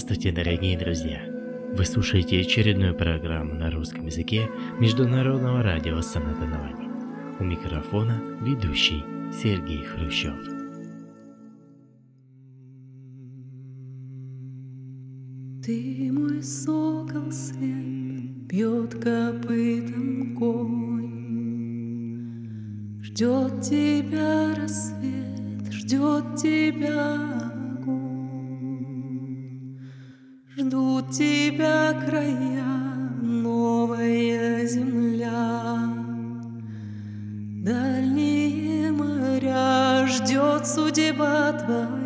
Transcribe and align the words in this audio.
Здравствуйте, 0.00 0.32
дорогие 0.32 0.78
друзья! 0.78 1.20
Вы 1.74 1.84
слушаете 1.84 2.40
очередную 2.40 2.94
программу 2.94 3.52
на 3.52 3.70
русском 3.70 4.06
языке 4.06 4.48
Международного 4.78 5.62
радио 5.62 6.00
Санатановани. 6.00 6.88
У 7.38 7.44
микрофона 7.44 8.18
ведущий 8.40 9.04
Сергей 9.30 9.84
Хрущев. 9.84 10.32
Ты 15.62 16.10
мой 16.10 16.42
сокол 16.42 17.30
свет, 17.30 18.46
бьет 18.48 18.94
копытом 18.94 20.34
конь. 20.34 21.10
Ждет 23.02 23.60
тебя 23.60 24.54
рассвет, 24.54 25.70
ждет 25.70 26.36
тебя 26.36 27.49
Ждут 30.56 31.10
тебя 31.12 31.92
края, 32.04 32.64
новая 33.22 34.66
земля. 34.66 35.78
Дальние 37.64 38.90
моря 38.90 40.06
ждет 40.08 40.66
судьба 40.66 41.52
твоя. 41.52 42.00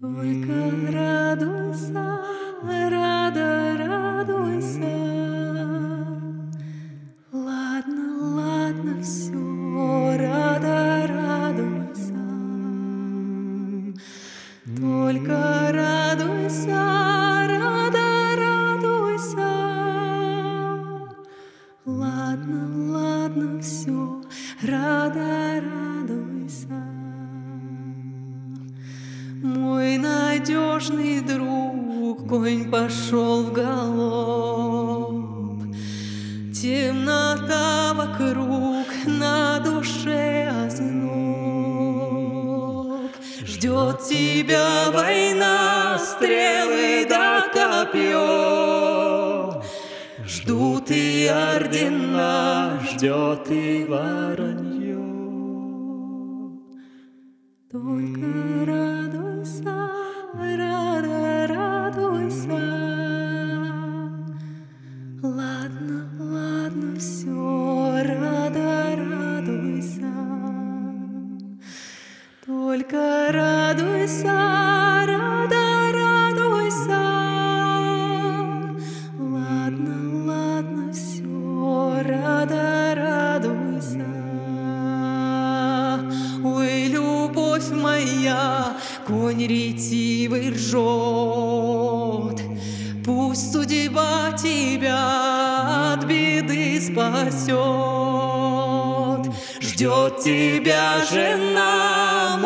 Только 0.00 0.70
радуйся, 0.90 2.20
рада, 2.62 3.76
радуйся. 3.76 4.80
Ладно, 7.30 8.36
ладно, 8.36 9.02
все, 9.02 10.16
рада, 10.16 10.89
Только 15.10 15.72
радуйся, 15.72 16.78
рада, 17.48 18.10
радуйся. 18.38 19.50
Ладно, 21.84 22.60
ладно, 22.92 23.60
все, 23.60 24.22
рада, 24.62 25.64
радуйся. 25.66 26.68
Мой 29.42 29.98
надежный 29.98 31.20
друг, 31.22 32.28
конь 32.28 32.70
пошел 32.70 33.42
в 33.42 33.52
галоп. 33.52 35.10
Темнота 36.54 37.94
вокруг, 37.94 38.59
тебя 44.10 44.90
война, 44.92 45.98
стрелы 45.98 47.06
да 47.08 47.46
копье. 47.52 48.02
Ждут 50.26 50.90
и 50.90 51.28
ордена, 51.28 52.80
ждет 52.90 53.48
и 53.50 53.84
воронье. 53.88 54.69
Радуйся, 73.70 74.32
рада, 75.06 75.92
радуйся. 75.94 77.02
Ладно, 79.18 79.96
ладно, 80.26 80.92
все, 80.92 82.02
рада, 82.02 82.94
радуйся. 82.96 84.06
Ой, 86.44 86.88
любовь 86.88 87.70
моя, 87.70 88.74
конь 89.06 89.46
ретивый 89.46 90.50
ржет. 90.50 92.40
Пусть 93.04 93.52
судьба 93.52 94.32
тебя 94.32 95.92
от 95.92 96.04
беды 96.06 96.80
спасет. 96.80 97.50
Ждет 99.60 100.20
тебя 100.22 101.04
жена, 101.10 102.38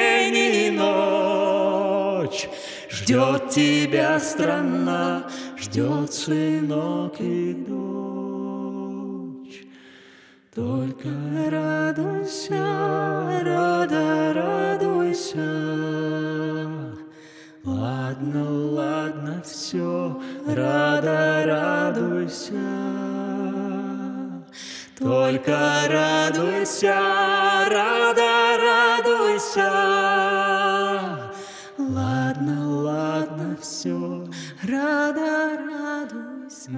день 0.00 0.36
и 0.36 0.70
ночь. 0.70 2.48
Ждет 2.90 3.50
тебя 3.50 4.18
страна, 4.20 5.24
ждет 5.56 6.12
сынок 6.12 7.20
и 7.20 7.54
дочь. 7.54 7.80
Только 10.54 11.08
радуйся, 11.50 12.62
рада, 13.42 14.32
радуйся. 14.34 15.50
Ладно, 17.64 18.44
ладно, 18.50 19.42
все, 19.44 20.20
рада, 20.46 21.44
радуйся. 21.46 23.00
Только 24.98 25.56
радуйся, 25.88 26.94
рада, 27.70 28.58
радуйся. 28.60 29.89
Все, 33.80 34.28
рада, 34.62 35.56
радуйся. 35.56 36.70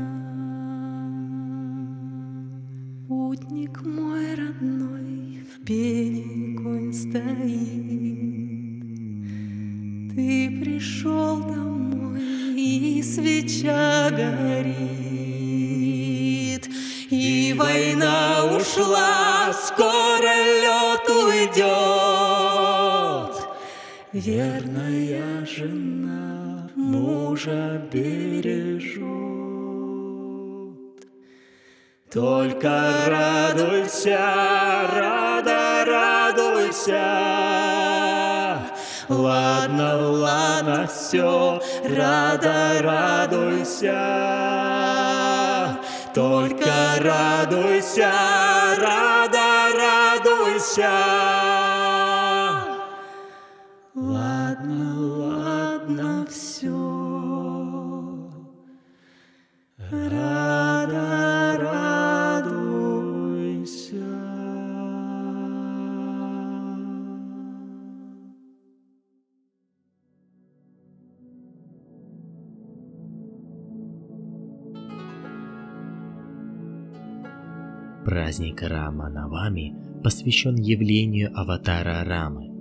Путник 3.08 3.82
мой 3.82 4.36
родной, 4.36 5.42
в 5.52 5.64
пене 5.64 6.56
конь 6.56 6.92
стоит. 6.92 7.32
Ты 10.14 10.60
пришел 10.60 11.40
домой, 11.40 12.22
и 12.56 13.02
свеча 13.02 14.10
горит, 14.10 14.70
и 17.10 17.52
война 17.58 18.44
ушла, 18.44 19.52
скоро 19.52 20.34
лед 20.62 21.08
уйдет. 21.10 21.72
Верная 24.12 25.44
жена 25.44 26.31
мужа 26.92 27.80
бережет. 27.90 29.02
Только 32.12 32.72
радуйся, 33.06 34.20
рада, 34.94 35.84
радуйся. 35.86 37.04
Ладно, 39.08 40.10
ладно, 40.10 40.86
все, 40.86 41.60
рада, 41.84 42.82
радуйся. 42.82 43.98
Только 46.14 46.72
радуйся, 47.00 48.12
рада, 48.78 49.48
радуйся. 49.80 50.90
Ладно, 53.94 54.82
ладно, 54.96 55.31
все. 56.62 58.30
Рада, 59.90 61.58
радуйся. 62.38 62.76
Праздник 78.04 78.62
Рама 78.62 79.08
Навами 79.08 79.74
посвящен 80.04 80.56
явлению 80.56 81.32
аватара 81.34 82.04
Рамы. 82.04 82.51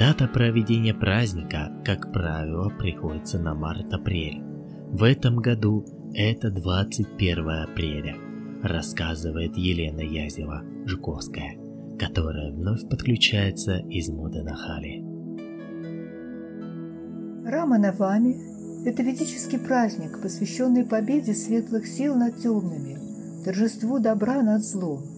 Дата 0.00 0.26
проведения 0.26 0.94
праздника, 0.94 1.70
как 1.84 2.10
правило, 2.10 2.70
приходится 2.70 3.38
на 3.38 3.54
март-апрель. 3.54 4.42
В 4.88 5.02
этом 5.02 5.36
году 5.36 5.84
это 6.14 6.50
21 6.50 7.50
апреля, 7.50 8.16
рассказывает 8.62 9.58
Елена 9.58 10.00
Язева 10.00 10.62
Жуковская, 10.86 11.58
которая 11.98 12.50
вновь 12.50 12.88
подключается 12.88 13.76
из 13.76 14.08
Муданахали. 14.08 15.04
Рама 17.44 17.76
Навами– 17.76 18.86
это 18.86 19.02
ведический 19.02 19.58
праздник, 19.58 20.22
посвященный 20.22 20.86
победе 20.86 21.34
светлых 21.34 21.86
сил 21.86 22.14
над 22.14 22.38
темными, 22.38 23.44
торжеству 23.44 24.00
добра 24.00 24.40
над 24.40 24.64
злом. 24.64 25.09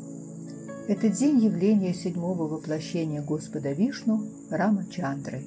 Это 0.88 1.08
день 1.08 1.38
явления 1.38 1.94
седьмого 1.94 2.48
воплощения 2.48 3.22
Господа 3.22 3.72
Вишну 3.72 4.24
Рама 4.50 4.84
Чандры. 4.90 5.44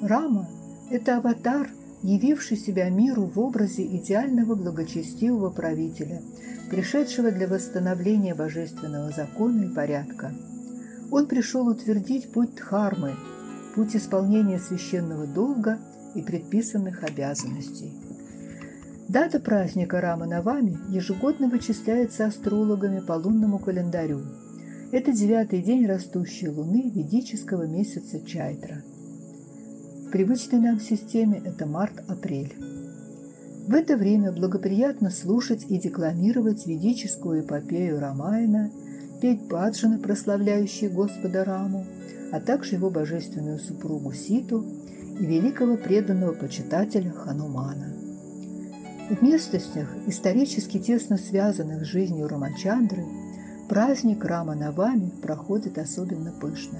Рама– 0.00 0.48
это 0.90 1.18
аватар, 1.18 1.68
явивший 2.02 2.56
себя 2.56 2.88
миру 2.88 3.26
в 3.26 3.38
образе 3.38 3.84
идеального 3.84 4.54
благочестивого 4.54 5.50
правителя, 5.50 6.22
пришедшего 6.70 7.30
для 7.30 7.46
восстановления 7.46 8.34
божественного 8.34 9.10
закона 9.10 9.64
и 9.64 9.68
порядка. 9.68 10.32
Он 11.10 11.26
пришел 11.26 11.66
утвердить 11.66 12.32
путь 12.32 12.54
Дхармы, 12.54 13.14
путь 13.74 13.94
исполнения 13.94 14.58
священного 14.58 15.26
долга 15.26 15.78
и 16.14 16.22
предписанных 16.22 17.04
обязанностей. 17.04 17.92
Дата 19.12 19.40
праздника 19.40 20.00
Рама 20.00 20.24
Навами 20.24 20.78
ежегодно 20.88 21.50
вычисляется 21.50 22.24
астрологами 22.24 23.00
по 23.00 23.12
лунному 23.12 23.58
календарю. 23.58 24.22
Это 24.90 25.12
девятый 25.12 25.60
день 25.60 25.84
растущей 25.86 26.48
луны 26.48 26.90
ведического 26.94 27.66
месяца 27.66 28.24
Чайтра. 28.24 28.82
В 30.06 30.10
привычной 30.12 30.60
нам 30.60 30.80
системе 30.80 31.42
это 31.44 31.66
март-апрель. 31.66 32.54
В 33.68 33.74
это 33.74 33.98
время 33.98 34.32
благоприятно 34.32 35.10
слушать 35.10 35.66
и 35.68 35.78
декламировать 35.78 36.66
ведическую 36.66 37.42
эпопею 37.42 38.00
Рамаяна, 38.00 38.70
петь 39.20 39.46
баджаны, 39.46 39.98
прославляющие 39.98 40.88
Господа 40.88 41.44
Раму, 41.44 41.84
а 42.32 42.40
также 42.40 42.76
его 42.76 42.88
божественную 42.88 43.58
супругу 43.58 44.14
Ситу 44.14 44.64
и 45.20 45.26
великого 45.26 45.76
преданного 45.76 46.32
почитателя 46.32 47.10
Ханумана. 47.10 47.91
В 49.12 49.20
местностях, 49.20 49.88
исторически 50.06 50.78
тесно 50.78 51.18
связанных 51.18 51.84
с 51.84 51.88
жизнью 51.88 52.28
Рамачандры, 52.28 53.04
праздник 53.68 54.24
Рама 54.24 54.54
Навами 54.54 55.10
проходит 55.20 55.76
особенно 55.76 56.32
пышно. 56.32 56.78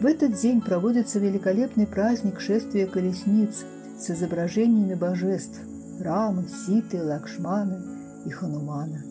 В 0.00 0.06
этот 0.06 0.32
день 0.40 0.62
проводится 0.62 1.18
великолепный 1.18 1.86
праздник 1.86 2.40
шествия 2.40 2.86
колесниц 2.86 3.66
с 3.98 4.10
изображениями 4.10 4.94
божеств 4.94 5.60
Рамы, 6.00 6.48
Ситы, 6.48 7.02
Лакшмана 7.02 7.82
и 8.24 8.30
Ханумана. 8.30 9.02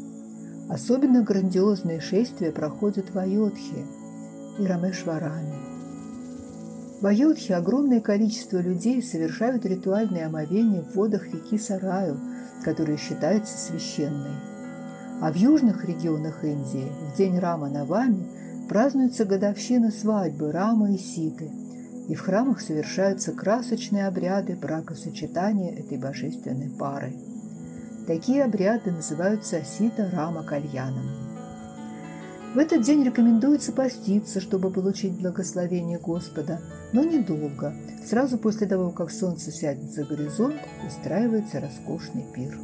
Особенно 0.67 1.21
грандиозные 1.21 1.99
шествия 1.99 2.51
проходят 2.51 3.13
в 3.13 3.19
Айодхе 3.19 3.85
и 4.57 4.65
Рамешвараме. 4.65 5.53
В 7.01 7.05
Айодхе 7.05 7.53
огромное 7.53 8.01
количество 8.01 8.57
людей 8.57 9.03
совершают 9.03 9.63
ритуальные 9.63 10.25
омовения 10.25 10.81
в 10.81 10.95
водах 10.95 11.27
реки 11.27 11.59
Сараю– 11.59 12.19
которая 12.63 12.97
считается 12.97 13.57
священной. 13.57 14.35
А 15.21 15.31
в 15.31 15.35
южных 15.35 15.85
регионах 15.85 16.43
Индии 16.43 16.91
в 17.11 17.17
день 17.17 17.37
Рама 17.37 17.69
Навами 17.69 18.25
празднуется 18.67 19.25
годовщина 19.25 19.91
свадьбы 19.91 20.51
Рама 20.51 20.91
и 20.91 20.97
Ситы, 20.97 21.51
и 22.07 22.15
в 22.15 22.21
храмах 22.21 22.61
совершаются 22.61 23.31
красочные 23.31 24.07
обряды 24.07 24.55
бракосочетания 24.55 25.75
этой 25.75 25.97
божественной 25.97 26.69
пары. 26.69 27.13
Такие 28.07 28.43
обряды 28.43 28.91
называются 28.91 29.63
Сита 29.63 30.09
Рама 30.11 30.43
Кальяном. 30.43 31.30
В 32.53 32.57
этот 32.57 32.81
день 32.81 33.05
рекомендуется 33.05 33.71
поститься, 33.71 34.41
чтобы 34.41 34.71
получить 34.71 35.13
благословение 35.13 35.97
Господа, 35.97 36.59
но 36.91 37.01
недолго. 37.01 37.73
Сразу 38.05 38.37
после 38.37 38.67
того, 38.67 38.89
как 38.89 39.09
солнце 39.09 39.51
сядет 39.51 39.93
за 39.93 40.03
горизонт, 40.03 40.57
устраивается 40.85 41.61
роскошный 41.61 42.25
пир. 42.35 42.59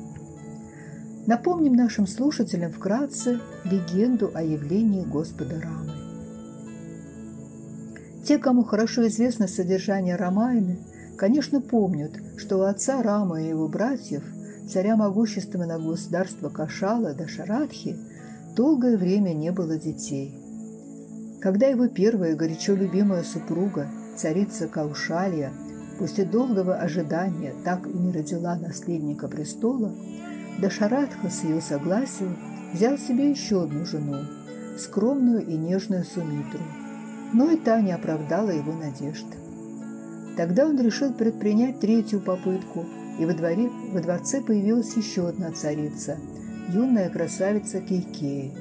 Напомним 1.25 1.73
нашим 1.73 2.05
слушателям 2.05 2.73
вкратце 2.73 3.39
легенду 3.63 4.29
о 4.33 4.43
явлении 4.43 5.05
Господа 5.05 5.61
Рамы. 5.61 5.93
Те, 8.25 8.39
кому 8.39 8.65
хорошо 8.65 9.07
известно 9.07 9.47
содержание 9.47 10.17
Рамайны, 10.17 10.79
конечно, 11.17 11.61
помнят, 11.61 12.11
что 12.35 12.57
у 12.57 12.61
отца 12.63 13.01
Рама 13.01 13.41
и 13.41 13.47
его 13.47 13.69
братьев, 13.69 14.23
царя 14.69 14.97
могущественного 14.97 15.81
государства 15.81 16.49
Кашала 16.49 17.13
Дашарадхи, 17.13 17.95
долгое 18.57 18.97
время 18.97 19.33
не 19.33 19.51
было 19.51 19.77
детей. 19.77 20.33
Когда 21.39 21.67
его 21.67 21.87
первая 21.87 22.35
горячо 22.35 22.73
любимая 22.73 23.21
супруга, 23.21 23.87
царица 24.17 24.67
Каушалья, 24.67 25.53
после 25.99 26.25
долгого 26.25 26.75
ожидания 26.75 27.53
так 27.63 27.85
и 27.85 27.91
не 27.91 28.11
родила 28.11 28.55
наследника 28.55 29.27
престола, 29.27 29.93
Дашарадха 30.59 31.29
с 31.29 31.43
ее 31.43 31.61
согласием 31.61 32.35
взял 32.73 32.97
себе 32.97 33.29
еще 33.29 33.61
одну 33.61 33.85
жену, 33.85 34.17
скромную 34.79 35.45
и 35.45 35.55
нежную 35.55 36.03
Сумитру, 36.03 36.63
но 37.33 37.51
и 37.51 37.57
та 37.57 37.79
не 37.79 37.91
оправдала 37.91 38.49
его 38.49 38.73
надежд. 38.73 39.27
Тогда 40.35 40.65
он 40.65 40.81
решил 40.81 41.13
предпринять 41.13 41.79
третью 41.79 42.21
попытку, 42.21 42.85
и 43.19 43.25
во, 43.25 43.33
дворе, 43.33 43.69
во 43.91 44.01
дворце 44.01 44.41
появилась 44.41 44.95
еще 44.95 45.27
одна 45.27 45.51
царица– 45.51 46.17
юная 46.69 47.09
красавица 47.09 47.79
Кейкеи, 47.81 48.53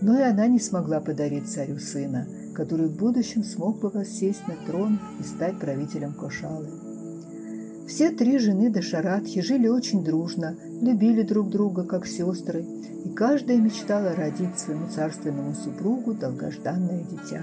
но 0.00 0.18
и 0.18 0.22
она 0.22 0.46
не 0.48 0.58
смогла 0.58 1.00
подарить 1.00 1.48
царю 1.48 1.78
сына, 1.78 2.26
который 2.54 2.88
в 2.88 2.96
будущем 2.96 3.44
смог 3.44 3.80
бы 3.80 3.88
воссесть 3.88 4.46
на 4.48 4.54
трон 4.66 4.98
и 5.20 5.22
стать 5.22 5.58
правителем 5.58 6.12
Кошалы. 6.12 6.68
Все 7.86 8.10
три 8.10 8.38
жены 8.38 8.70
Дашаратхи 8.70 9.40
жили 9.42 9.68
очень 9.68 10.04
дружно, 10.04 10.56
любили 10.80 11.22
друг 11.22 11.50
друга 11.50 11.84
как 11.84 12.06
сестры, 12.06 12.64
и 13.04 13.10
каждая 13.10 13.58
мечтала 13.58 14.14
родить 14.14 14.58
своему 14.58 14.88
царственному 14.88 15.54
супругу 15.54 16.14
долгожданное 16.14 17.04
дитя. 17.04 17.42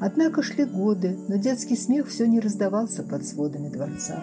Однако 0.00 0.42
шли 0.42 0.64
годы, 0.64 1.16
но 1.28 1.36
детский 1.36 1.76
смех 1.76 2.08
все 2.08 2.26
не 2.26 2.40
раздавался 2.40 3.02
под 3.02 3.24
сводами 3.24 3.68
дворца. 3.68 4.22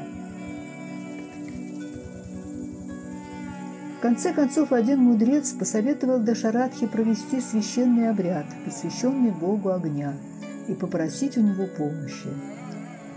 Конце 4.03 4.33
концов, 4.33 4.73
один 4.73 4.99
мудрец 4.99 5.53
посоветовал 5.53 6.19
Дашарадхе 6.19 6.87
провести 6.87 7.39
священный 7.39 8.09
обряд, 8.09 8.45
посвященный 8.65 9.31
Богу 9.31 9.71
огня, 9.71 10.13
и 10.67 10.73
попросить 10.73 11.37
у 11.37 11.41
него 11.41 11.67
помощи. 11.77 12.27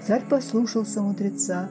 Царь 0.07 0.23
послушался 0.31 1.03
мудреца, 1.03 1.71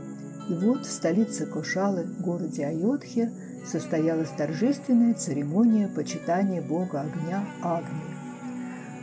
и 0.50 0.54
вот 0.54 0.86
в 0.86 0.92
столице 0.92 1.46
Кошалы, 1.46 2.06
городе 2.20 2.66
Айодхе, 2.66 3.32
состоялась 3.66 4.32
торжественная 4.32 5.14
церемония 5.14 5.88
почитания 5.88 6.62
бога 6.62 7.00
огня 7.00 7.46
Агни. 7.64 8.18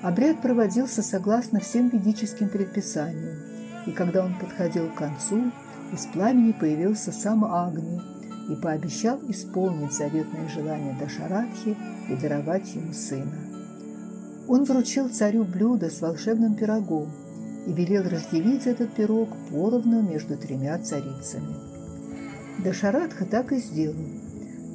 Обряд 0.03 0.43
проводился 0.43 1.01
согласно 1.03 1.59
всем 1.61 1.89
ведическим 1.89 2.51
предписаниям, 2.51 3.39
и 3.87 3.93
когда 3.93 4.27
он 4.27 4.39
подходил 4.39 4.91
к 4.91 4.97
концу, 4.97 5.51
из 5.91 6.05
пламени 6.05 6.53
появился 6.53 7.13
сам 7.13 7.47
Агни– 7.47 7.99
и 8.49 8.57
пообещал 8.57 9.21
исполнить 9.29 9.93
заветное 9.93 10.49
желание 10.49 10.97
Дашарадхи 10.99 11.77
и 12.09 12.17
даровать 12.17 12.75
ему 12.75 12.93
сына. 12.93 13.33
Он 14.49 14.65
вручил 14.65 15.09
царю 15.09 15.45
блюдо 15.45 15.89
с 15.91 16.01
волшебным 16.01 16.55
пирогом 16.55 17.11
и 17.67 17.73
велел 17.73 18.03
разделить 18.03 18.67
этот 18.67 18.93
пирог 18.95 19.29
поровну 19.51 20.03
между 20.03 20.37
тремя 20.37 20.79
царицами. 20.79 21.55
Дашарадха 22.65 23.25
так 23.25 23.53
и 23.53 23.59
сделал. 23.59 23.97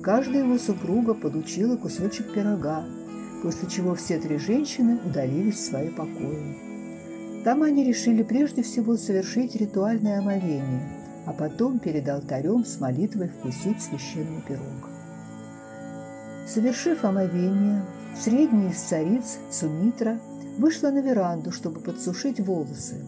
Каждая 0.02 0.44
его 0.44 0.58
супруга 0.58 1.14
получила 1.14 1.76
кусочек 1.76 2.34
пирога, 2.34 2.86
после 3.44 3.70
чего 3.70 3.94
все 3.96 4.20
три 4.20 4.38
женщины 4.38 5.00
удалились 5.06 5.56
в 5.56 5.66
свои 5.66 5.90
покои. 5.90 7.44
Там 7.44 7.64
они 7.64 7.84
решили 7.84 8.24
прежде 8.24 8.62
всего 8.62 8.96
совершить 8.98 9.56
ритуальное 9.56 10.20
омовение– 10.20 10.94
а 11.28 11.34
потом 11.34 11.78
перед 11.78 12.08
алтарем 12.08 12.64
с 12.66 12.80
молитвой 12.80 13.28
вкусить 13.28 13.82
священный 13.82 14.42
пирог. 14.48 14.90
Совершив 16.48 17.04
омовение, 17.04 17.84
средняя 18.18 18.72
из 18.72 18.80
цариц, 18.82 19.38
Сумитра, 19.52 20.20
вышла 20.58 20.90
на 20.90 21.00
веранду, 21.00 21.52
чтобы 21.52 21.82
подсушить 21.82 22.40
волосы. 22.40 23.04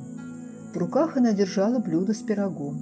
В 0.73 0.77
руках 0.77 1.15
она 1.15 1.31
держала 1.31 1.79
блюдо 1.79 2.13
с 2.13 2.21
пирогом. 2.21 2.81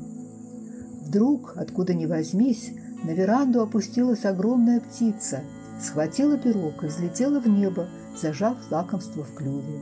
Вдруг, 1.04 1.54
откуда 1.56 1.94
ни 1.94 2.08
возьмись, 2.08 2.72
на 3.04 3.12
веранду 3.12 3.62
опустилась 3.62 4.26
огромная 4.26 4.82
птица, 4.82 5.42
схватила 5.80 6.38
пирог 6.38 6.84
и 6.84 6.88
взлетела 6.88 7.40
в 7.40 7.48
небо, 7.48 7.88
зажав 8.20 8.58
лакомство 8.72 9.24
в 9.24 9.36
клюве. 9.36 9.80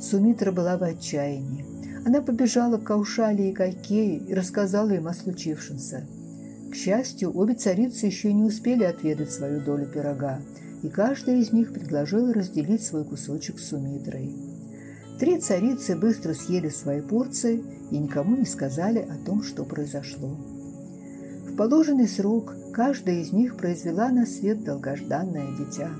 Сумитра 0.00 0.50
была 0.50 0.76
в 0.76 0.82
отчаянии. 0.82 1.75
Она 2.06 2.22
побежала 2.22 2.78
к 2.78 2.84
Каушале 2.84 3.50
и 3.50 3.52
Кайкее 3.52 4.18
и 4.18 4.32
рассказала 4.32 4.90
им 4.90 5.08
о 5.08 5.12
случившемся. 5.12 6.06
К 6.70 6.74
счастью, 6.76 7.36
обе 7.36 7.54
царицы 7.54 8.06
еще 8.06 8.32
не 8.32 8.44
успели 8.44 8.84
отведать 8.84 9.32
свою 9.32 9.60
долю 9.60 9.86
пирога, 9.86 10.38
и 10.84 10.88
каждая 10.88 11.38
из 11.38 11.52
них 11.52 11.72
предложила 11.72 12.32
разделить 12.32 12.84
свой 12.84 13.04
кусочек 13.04 13.58
с 13.58 13.70
Сумитрой. 13.70 14.32
Три 15.18 15.40
царицы 15.40 15.96
быстро 15.96 16.32
съели 16.32 16.68
свои 16.68 17.00
порции 17.00 17.64
и 17.90 17.98
никому 17.98 18.36
не 18.36 18.46
сказали 18.46 19.00
о 19.00 19.16
том, 19.26 19.42
что 19.42 19.64
произошло. 19.64 20.36
В 21.48 21.56
положенный 21.56 22.06
срок 22.06 22.54
каждая 22.72 23.16
из 23.16 23.32
них 23.32 23.56
произвела 23.56 24.10
на 24.10 24.26
свет 24.26 24.62
долгожданное 24.62 25.48
дитя. 25.58 25.90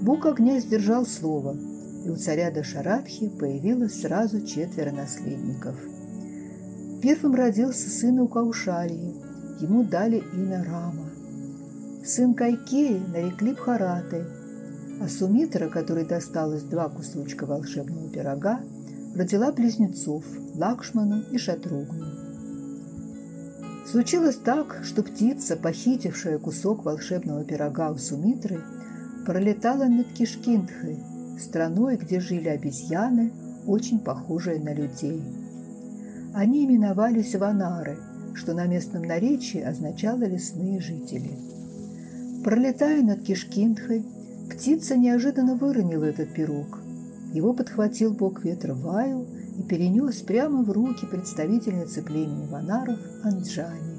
Бог 0.00 0.24
огня 0.24 0.58
сдержал 0.58 1.04
слово– 1.04 1.54
и 2.04 2.10
у 2.10 2.16
царя 2.16 2.50
Дашарадхи 2.50 3.28
появилось 3.28 4.00
сразу 4.00 4.40
четверо 4.46 4.92
наследников. 4.92 5.76
Первым 7.02 7.34
родился 7.34 7.88
сын 7.88 8.18
у 8.20 8.28
Каушалии, 8.28 9.14
ему 9.60 9.84
дали 9.84 10.22
имя 10.32 10.64
Рама. 10.64 11.10
Сын 12.04 12.34
Кайкеи 12.34 13.00
нарекли 13.12 13.52
Бхаратой, 13.52 14.24
а 15.00 15.08
Сумитра, 15.08 15.68
которой 15.68 16.04
досталось 16.04 16.62
два 16.62 16.88
кусочка 16.88 17.46
волшебного 17.46 18.08
пирога, 18.08 18.60
родила 19.14 19.52
близнецов 19.52 20.24
Лакшману 20.54 21.22
и 21.30 21.38
Шатругну. 21.38 22.06
Случилось 23.86 24.36
так, 24.36 24.80
что 24.82 25.02
птица, 25.02 25.56
похитившая 25.56 26.38
кусок 26.38 26.84
волшебного 26.84 27.44
пирога 27.44 27.90
у 27.90 27.96
Сумитры, 27.96 28.60
пролетала 29.24 29.84
над 29.84 30.08
Кишкиндхой, 30.12 30.98
страной, 31.40 31.96
где 31.96 32.20
жили 32.20 32.48
обезьяны, 32.48 33.32
очень 33.66 33.98
похожие 33.98 34.58
на 34.58 34.72
людей. 34.72 35.22
Они 36.34 36.64
именовались 36.64 37.34
Ванары, 37.34 37.98
что 38.34 38.54
на 38.54 38.66
местном 38.66 39.02
наречии 39.02 39.60
означало 39.60 40.24
«лесные 40.24 40.80
жители». 40.80 41.30
Пролетая 42.44 43.02
над 43.02 43.22
Кишкиндхой, 43.22 44.04
птица 44.50 44.96
неожиданно 44.96 45.56
выронила 45.56 46.04
этот 46.04 46.32
пирог. 46.32 46.80
Его 47.32 47.52
подхватил 47.52 48.14
бог 48.14 48.44
ветра 48.44 48.74
Ваю 48.74 49.26
и 49.58 49.62
перенес 49.62 50.22
прямо 50.22 50.62
в 50.62 50.70
руки 50.70 51.04
представительницы 51.04 52.02
племени 52.02 52.46
Ванаров 52.46 52.98
Анджани. 53.24 53.98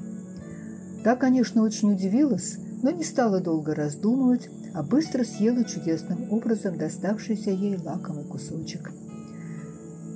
Та, 1.04 1.16
конечно, 1.16 1.62
очень 1.62 1.92
удивилась, 1.92 2.58
но 2.82 2.90
не 2.90 3.04
стала 3.04 3.40
долго 3.40 3.74
раздумывать, 3.74 4.48
а 4.74 4.82
быстро 4.82 5.24
съела 5.24 5.64
чудесным 5.64 6.32
образом 6.32 6.78
доставшийся 6.78 7.50
ей 7.50 7.76
лакомый 7.76 8.24
кусочек. 8.24 8.92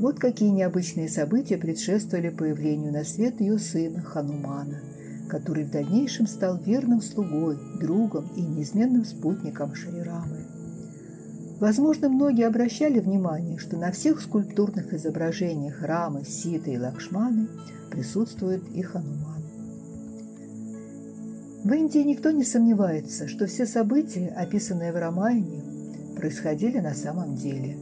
Вот 0.00 0.18
какие 0.18 0.50
необычные 0.50 1.08
события 1.08 1.56
предшествовали 1.56 2.28
появлению 2.28 2.92
на 2.92 3.04
свет 3.04 3.40
ее 3.40 3.58
сына 3.58 4.02
Ханумана, 4.02 4.80
который 5.28 5.64
в 5.64 5.70
дальнейшем 5.70 6.26
стал 6.26 6.58
верным 6.58 7.00
слугой, 7.00 7.58
другом 7.80 8.28
и 8.36 8.42
неизменным 8.42 9.04
спутником 9.04 9.74
Шрирамы. 9.74 10.46
Возможно, 11.60 12.08
многие 12.08 12.46
обращали 12.46 12.98
внимание, 12.98 13.58
что 13.58 13.76
на 13.76 13.92
всех 13.92 14.20
скульптурных 14.20 14.92
изображениях 14.92 15.80
Рамы, 15.80 16.24
Ситы 16.24 16.72
и 16.72 16.78
Лакшманы 16.78 17.48
присутствует 17.90 18.64
и 18.74 18.82
Хануман. 18.82 19.33
В 21.64 21.72
Индии 21.72 22.00
никто 22.00 22.30
не 22.30 22.44
сомневается, 22.44 23.26
что 23.26 23.46
все 23.46 23.64
события, 23.64 24.28
описанные 24.36 24.92
в 24.92 24.96
Рамайне, 24.96 25.62
происходили 26.14 26.78
на 26.78 26.92
самом 26.92 27.36
деле. 27.36 27.78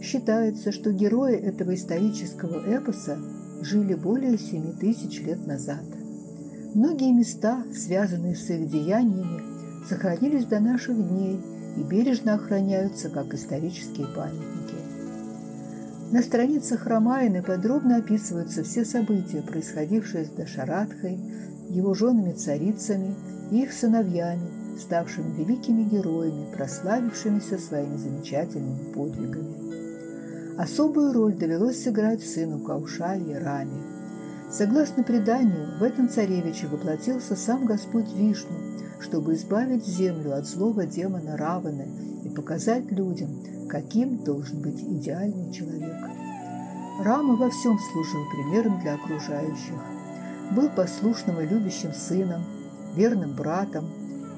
Считается, 0.00 0.72
что 0.72 0.92
герои 0.92 1.36
этого 1.36 1.74
исторического 1.74 2.58
эпоса 2.66 3.18
жили 3.60 3.92
более 3.92 4.38
7 4.38 4.78
тысяч 4.78 5.20
лет 5.20 5.46
назад. 5.46 5.84
Многие 6.74 7.12
места, 7.12 7.64
связанные 7.74 8.34
с 8.34 8.48
их 8.48 8.66
деяниями, 8.66 9.42
сохранились 9.86 10.46
до 10.46 10.58
наших 10.60 10.96
дней 10.96 11.38
и 11.76 11.82
бережно 11.82 12.36
охраняются 12.36 13.10
как 13.10 13.34
исторические 13.34 14.06
памятники. 14.06 14.76
На 16.12 16.22
страницах 16.22 16.86
Рамайны 16.86 17.42
подробно 17.42 17.96
описываются 17.96 18.64
все 18.64 18.86
события, 18.86 19.42
происходившие 19.42 20.24
с 20.24 20.30
Дашарадхой, 20.30 21.18
его 21.70 21.94
женами-царицами 21.94 23.14
и 23.50 23.62
их 23.62 23.72
сыновьями, 23.72 24.78
ставшими 24.78 25.32
великими 25.36 25.82
героями, 25.82 26.46
прославившимися 26.54 27.58
своими 27.58 27.96
замечательными 27.96 28.92
подвигами. 28.92 30.56
Особую 30.58 31.12
роль 31.12 31.34
довелось 31.34 31.82
сыграть 31.82 32.22
сыну 32.22 32.60
Каушали 32.60 33.34
Раме. 33.34 33.82
Согласно 34.50 35.02
преданию, 35.02 35.78
в 35.78 35.82
этом 35.82 36.08
царевиче 36.08 36.66
воплотился 36.68 37.36
сам 37.36 37.66
Господь 37.66 38.10
Вишну, 38.14 38.56
чтобы 39.00 39.34
избавить 39.34 39.84
землю 39.84 40.36
от 40.36 40.46
злого 40.46 40.86
демона 40.86 41.36
Раваны 41.36 41.88
и 42.24 42.30
показать 42.30 42.90
людям, 42.90 43.28
каким 43.68 44.24
должен 44.24 44.62
быть 44.62 44.80
идеальный 44.80 45.52
человек. 45.52 45.96
Рама 47.04 47.36
во 47.36 47.50
всем 47.50 47.78
служил 47.92 48.22
примером 48.30 48.80
для 48.80 48.94
окружающих 48.94 49.95
был 50.52 50.68
послушным 50.68 51.40
и 51.40 51.46
любящим 51.46 51.92
сыном, 51.92 52.44
верным 52.94 53.34
братом, 53.34 53.86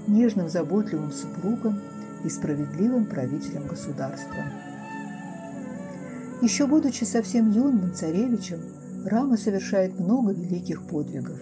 нежным, 0.06 0.48
заботливым 0.48 1.12
супругом 1.12 1.80
и 2.24 2.28
справедливым 2.28 3.06
правителем 3.06 3.66
государства. 3.66 4.44
Еще 6.40 6.66
будучи 6.66 7.04
совсем 7.04 7.50
юным 7.50 7.92
царевичем, 7.94 8.60
Рама 9.04 9.36
совершает 9.36 9.98
много 9.98 10.32
великих 10.32 10.82
подвигов. 10.86 11.38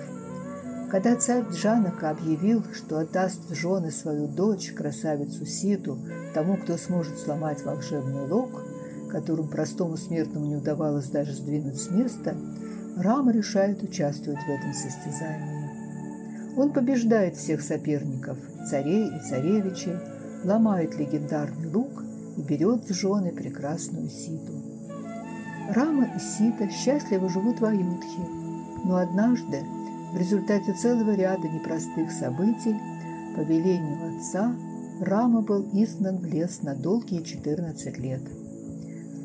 Когда 0.91 1.17
царь 1.17 1.45
Джанака 1.53 2.11
объявил, 2.11 2.63
что 2.73 2.99
отдаст 2.99 3.51
в 3.51 3.55
жены 3.55 3.91
свою 3.91 4.29
дочь, 4.29 4.73
красавицу 4.73 5.45
Ситу, 5.45 5.99
тому, 6.33 6.57
кто 6.57 6.77
сможет 6.77 7.19
сломать 7.19 7.65
волшебный 7.65 8.29
лог, 8.29 8.63
которым 9.11 9.49
простому 9.49 9.97
смертному 9.97 10.47
не 10.47 10.57
удавалось 10.57 11.09
даже 11.09 11.33
сдвинуть 11.33 11.81
с 11.81 11.91
места, 11.91 12.37
Рама 12.97 13.31
решает 13.31 13.83
участвовать 13.83 14.41
в 14.41 14.49
этом 14.49 14.73
состязании. 14.73 16.57
Он 16.57 16.73
побеждает 16.73 17.37
всех 17.37 17.61
соперников, 17.61 18.38
царей 18.71 19.09
и 19.09 19.21
царевичей, 19.21 19.97
ломает 20.45 20.99
легендарный 20.99 21.71
лук 21.71 22.03
и 22.38 22.43
берет 22.43 22.88
в 22.88 22.95
жены 22.95 23.33
прекрасную 23.33 24.09
Ситу. 24.09 24.53
Рама 25.75 26.09
и 26.17 26.19
Сита 26.19 26.71
счастливо 26.71 27.29
живут 27.29 27.61
в 27.61 27.67
Аюдхе, 27.67 28.23
но 28.85 28.97
однажды, 28.97 29.61
в 30.15 30.17
результате 30.17 30.73
целого 30.73 31.15
ряда 31.15 31.49
непростых 31.49 32.11
событий, 32.11 32.76
по 33.37 33.41
велению 33.41 34.17
отца, 34.17 34.57
Рама 35.03 35.43
был 35.43 35.69
изгнан 35.75 36.17
в 36.17 36.25
лес 36.25 36.62
на 36.62 36.75
долгие 36.75 37.23
14 37.23 37.99
лет. 37.99 38.23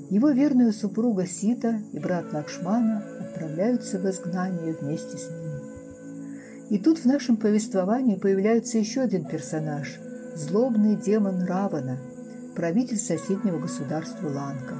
Его 0.10 0.32
верная 0.32 0.74
супруга 0.74 1.25
Сита 1.25 1.80
и 1.94 2.00
брат 2.00 2.34
Лакшмана 2.34 3.21
отправляются 3.32 3.98
в 3.98 4.10
изгнание 4.10 4.74
вместе 4.74 5.18
с 5.18 5.30
ним. 5.30 5.52
И 6.70 6.78
тут 6.78 7.00
в 7.00 7.06
нашем 7.06 7.38
повествовании 7.38 8.16
появляется 8.16 8.78
еще 8.78 9.02
один 9.02 9.26
персонаж– 9.26 10.00
злобный 10.36 10.96
демон 10.96 11.44
Равана, 11.44 11.98
правитель 12.56 12.98
соседнего 12.98 13.60
государства 13.60 14.30
Ланка. 14.30 14.76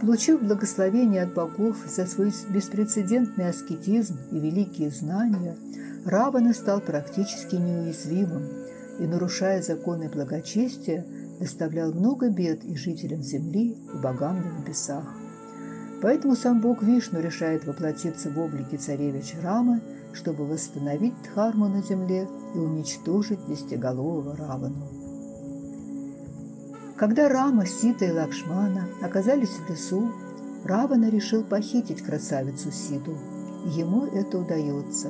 Получив 0.00 0.42
благословение 0.42 1.22
от 1.22 1.34
богов 1.34 1.78
за 1.86 2.06
свой 2.06 2.32
беспрецедентный 2.50 3.48
аскетизм 3.48 4.18
и 4.30 4.38
великие 4.38 4.90
знания, 4.90 5.56
Равана 6.04 6.52
стал 6.52 6.80
практически 6.80 7.56
неуязвимым 7.56 8.48
и, 9.00 9.06
нарушая 9.06 9.62
законы 9.62 10.08
благочестия, 10.08 11.04
доставлял 11.40 11.92
много 11.92 12.28
бед 12.28 12.64
и 12.64 12.76
жителям 12.76 13.22
земли, 13.22 13.76
и 13.92 13.96
богам 13.96 14.36
на 14.36 14.60
небесах. 14.60 15.23
Поэтому 16.04 16.36
сам 16.36 16.60
бог 16.60 16.82
Вишну 16.82 17.18
решает 17.20 17.66
воплотиться 17.66 18.28
в 18.28 18.38
облике 18.38 18.76
царевича 18.76 19.38
Рамы, 19.42 19.80
чтобы 20.12 20.44
восстановить 20.44 21.14
Дхарму 21.22 21.66
на 21.66 21.80
земле 21.80 22.28
и 22.54 22.58
уничтожить 22.58 23.46
десятиголового 23.46 24.36
Равану. 24.36 24.86
Когда 26.98 27.30
Рама, 27.30 27.64
Сита 27.64 28.04
и 28.04 28.10
Лакшмана 28.10 28.86
оказались 29.00 29.48
в 29.48 29.70
лесу, 29.70 30.12
Равана 30.66 31.08
решил 31.08 31.42
похитить 31.42 32.02
красавицу 32.02 32.70
Сиду. 32.70 33.16
Ему 33.74 34.04
это 34.04 34.40
удается. 34.40 35.08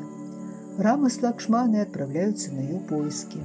Рама 0.79 1.11
с 1.11 1.21
Лакшманой 1.21 1.83
отправляются 1.83 2.53
на 2.53 2.61
ее 2.61 2.79
поиски. 2.79 3.41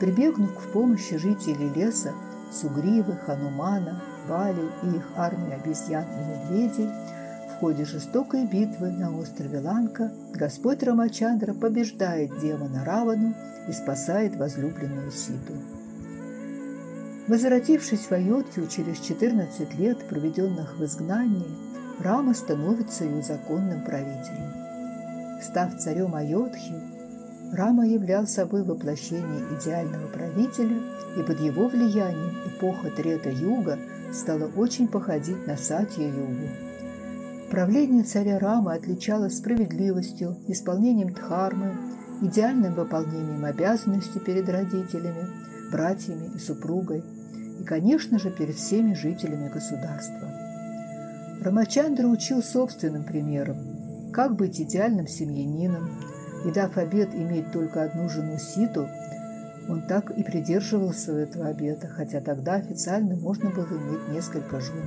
Прибегнув 0.00 0.52
к 0.52 0.72
помощи 0.72 1.16
жителей 1.16 1.70
леса, 1.76 2.12
Сугривы, 2.50 3.12
Ханумана, 3.24 4.02
Бали 4.28 4.62
и 4.82 4.96
их 4.96 5.04
армии 5.16 5.54
обезьян 5.54 6.04
и 6.04 6.54
медведей, 6.54 6.88
в 7.50 7.58
ходе 7.58 7.84
жестокой 7.84 8.44
битвы 8.44 8.90
на 8.90 9.16
острове 9.16 9.60
Ланка 9.60 10.12
Господь 10.34 10.82
Рамачандра 10.82 11.54
побеждает 11.54 12.38
демона 12.38 12.84
Равану 12.84 13.34
и 13.66 13.72
спасает 13.72 14.36
возлюбленную 14.36 15.10
Ситу. 15.10 15.54
Возвратившись 17.28 18.06
в 18.06 18.12
Айодхию 18.12 18.68
через 18.68 19.00
14 19.00 19.74
лет, 19.78 20.06
проведенных 20.06 20.76
в 20.78 20.84
изгнании, 20.84 21.46
Рама 21.98 22.34
становится 22.34 23.04
ее 23.04 23.22
законным 23.22 23.84
правителем. 23.84 24.52
Став 25.42 25.76
царем 25.78 26.14
Айодхи, 26.14 26.74
Рама 27.52 27.86
являл 27.86 28.26
собой 28.26 28.64
воплощение 28.64 29.42
идеального 29.58 30.08
правителя, 30.08 30.76
и 31.16 31.22
под 31.22 31.40
его 31.40 31.68
влиянием 31.68 32.36
эпоха 32.46 32.90
Трета-Юга 32.90 33.78
стала 34.12 34.50
очень 34.56 34.88
походить 34.88 35.46
на 35.46 35.56
Сатья-Югу. 35.56 36.48
Правление 37.50 38.02
царя 38.02 38.38
Рама 38.38 38.74
отличалось 38.74 39.38
справедливостью, 39.38 40.36
исполнением 40.48 41.12
дхармы, 41.12 41.76
идеальным 42.22 42.74
выполнением 42.74 43.44
обязанностей 43.44 44.18
перед 44.18 44.48
родителями, 44.48 45.28
братьями 45.70 46.34
и 46.34 46.38
супругой, 46.38 47.04
и, 47.60 47.64
конечно 47.64 48.18
же, 48.18 48.30
перед 48.30 48.56
всеми 48.56 48.94
жителями 48.94 49.48
государства. 49.48 50.28
Рамачандра 51.40 52.06
учил 52.08 52.42
собственным 52.42 53.04
примером, 53.04 54.10
как 54.12 54.34
быть 54.34 54.60
идеальным 54.60 55.06
семьянином. 55.06 55.90
И 56.44 56.50
дав 56.50 56.76
обет 56.76 57.14
иметь 57.14 57.50
только 57.52 57.82
одну 57.82 58.08
жену 58.08 58.38
Ситу, 58.38 58.88
он 59.68 59.86
так 59.86 60.10
и 60.10 60.22
придерживался 60.22 61.12
этого 61.12 61.46
обета, 61.46 61.88
хотя 61.88 62.20
тогда 62.20 62.54
официально 62.54 63.16
можно 63.16 63.50
было 63.50 63.66
иметь 63.66 64.08
несколько 64.10 64.60
жен. 64.60 64.84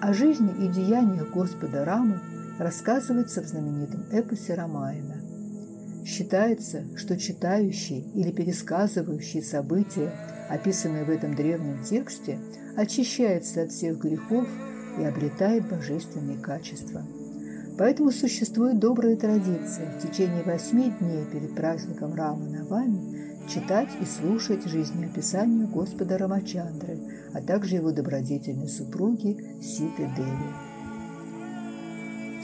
О 0.00 0.12
жизни 0.12 0.52
и 0.58 0.68
деяниях 0.68 1.30
Господа 1.30 1.84
Рамы 1.84 2.20
рассказывается 2.58 3.42
в 3.42 3.46
знаменитом 3.46 4.04
эпосе 4.10 4.54
Рамаина. 4.54 5.22
Считается, 6.04 6.84
что 6.96 7.16
читающий 7.16 8.00
или 8.14 8.32
пересказывающий 8.32 9.42
события, 9.42 10.12
описанные 10.48 11.04
в 11.04 11.10
этом 11.10 11.36
древнем 11.36 11.82
тексте, 11.84 12.38
очищается 12.76 13.62
от 13.62 13.70
всех 13.70 13.98
грехов 13.98 14.48
и 14.98 15.04
обретает 15.04 15.68
божественные 15.68 16.38
качества. 16.38 17.02
Поэтому 17.78 18.10
существует 18.10 18.78
добрая 18.80 19.16
традиция 19.16 19.90
в 19.92 20.02
течение 20.02 20.42
восьми 20.42 20.92
дней 21.00 21.24
перед 21.32 21.54
праздником 21.54 22.14
Рама 22.14 22.48
Навами 22.48 23.11
читать 23.48 23.88
и 24.00 24.04
слушать 24.04 24.64
жизнеописание 24.64 25.66
Господа 25.66 26.18
Рамачандры, 26.18 26.98
а 27.32 27.40
также 27.40 27.76
его 27.76 27.92
добродетельной 27.92 28.68
супруги 28.68 29.60
Ситы 29.62 30.08
Деви. 30.16 30.72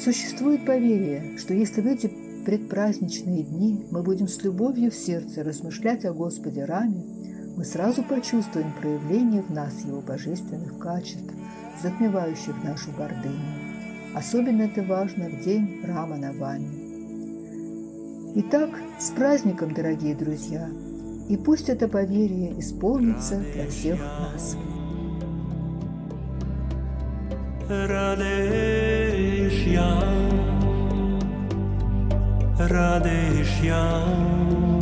Существует 0.00 0.64
поверье, 0.64 1.36
что 1.38 1.54
если 1.54 1.80
в 1.80 1.86
эти 1.86 2.10
предпраздничные 2.44 3.42
дни 3.42 3.84
мы 3.90 4.02
будем 4.02 4.28
с 4.28 4.42
любовью 4.42 4.90
в 4.90 4.94
сердце 4.94 5.42
размышлять 5.42 6.04
о 6.04 6.14
Господе 6.14 6.64
Раме, 6.64 7.04
мы 7.56 7.64
сразу 7.64 8.04
почувствуем 8.04 8.72
проявление 8.80 9.42
в 9.42 9.50
нас 9.50 9.84
Его 9.84 10.00
божественных 10.00 10.78
качеств, 10.78 11.34
затмевающих 11.82 12.62
нашу 12.62 12.92
гордыню. 12.92 14.14
Особенно 14.14 14.62
это 14.62 14.82
важно 14.82 15.28
в 15.28 15.40
день 15.44 15.80
Рама 15.84 16.16
Навами. 16.16 16.77
Итак, 18.34 18.70
с 18.98 19.10
праздником, 19.10 19.72
дорогие 19.72 20.14
друзья! 20.14 20.68
И 21.28 21.36
пусть 21.36 21.68
это 21.68 21.88
поверье 21.88 22.58
исполнится 22.60 23.38
для 23.38 23.66
всех 23.68 23.98
нас. 23.98 24.56
Радешьям, 27.68 28.08
Радешьям, 32.58 33.58
Радешьям. 33.68 34.77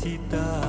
cidade. 0.00 0.59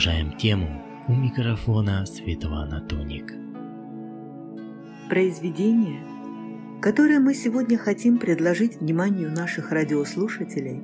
Продолжаем 0.00 0.32
тему 0.38 0.82
у 1.08 1.12
микрофона 1.12 2.06
Светлана 2.06 2.80
Туник. 2.80 3.34
Произведение, 5.10 6.00
которое 6.80 7.20
мы 7.20 7.34
сегодня 7.34 7.76
хотим 7.76 8.16
предложить 8.16 8.80
вниманию 8.80 9.30
наших 9.30 9.72
радиослушателей, 9.72 10.80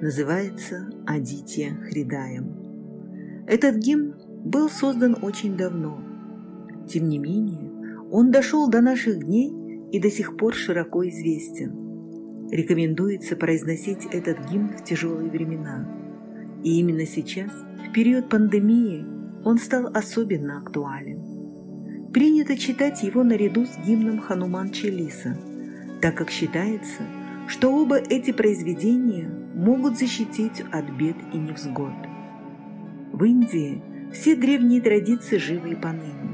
называется 0.00 0.88
«Адития 1.08 1.74
Хридаем». 1.74 3.44
Этот 3.48 3.78
гимн 3.78 4.14
был 4.44 4.70
создан 4.70 5.16
очень 5.20 5.56
давно. 5.56 6.00
Тем 6.88 7.08
не 7.08 7.18
менее, 7.18 7.68
он 8.12 8.30
дошел 8.30 8.70
до 8.70 8.80
наших 8.80 9.24
дней 9.24 9.52
и 9.90 9.98
до 9.98 10.08
сих 10.08 10.36
пор 10.36 10.54
широко 10.54 11.04
известен. 11.08 12.48
Рекомендуется 12.48 13.34
произносить 13.34 14.06
этот 14.12 14.38
гимн 14.48 14.76
в 14.76 14.84
тяжелые 14.84 15.32
времена. 15.32 16.01
И 16.62 16.78
именно 16.78 17.06
сейчас, 17.06 17.50
в 17.88 17.92
период 17.92 18.28
пандемии, 18.28 19.04
он 19.44 19.58
стал 19.58 19.88
особенно 19.92 20.58
актуален. 20.58 22.10
Принято 22.12 22.56
читать 22.56 23.02
его 23.02 23.24
наряду 23.24 23.64
с 23.64 23.76
гимном 23.86 24.20
Хануман 24.20 24.70
Челиса, 24.70 25.36
так 26.00 26.16
как 26.16 26.30
считается, 26.30 27.02
что 27.48 27.74
оба 27.74 27.96
эти 27.96 28.32
произведения 28.32 29.28
могут 29.54 29.98
защитить 29.98 30.62
от 30.70 30.90
бед 30.90 31.16
и 31.32 31.38
невзгод. 31.38 31.92
В 33.12 33.24
Индии 33.24 33.82
все 34.12 34.36
древние 34.36 34.80
традиции 34.80 35.38
живы 35.38 35.70
и 35.70 35.74
поныне. 35.74 36.30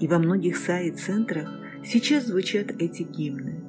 И 0.00 0.08
во 0.08 0.18
многих 0.18 0.56
саи-центрах 0.56 1.48
сейчас 1.84 2.26
звучат 2.26 2.70
эти 2.78 3.02
гимны. 3.02 3.60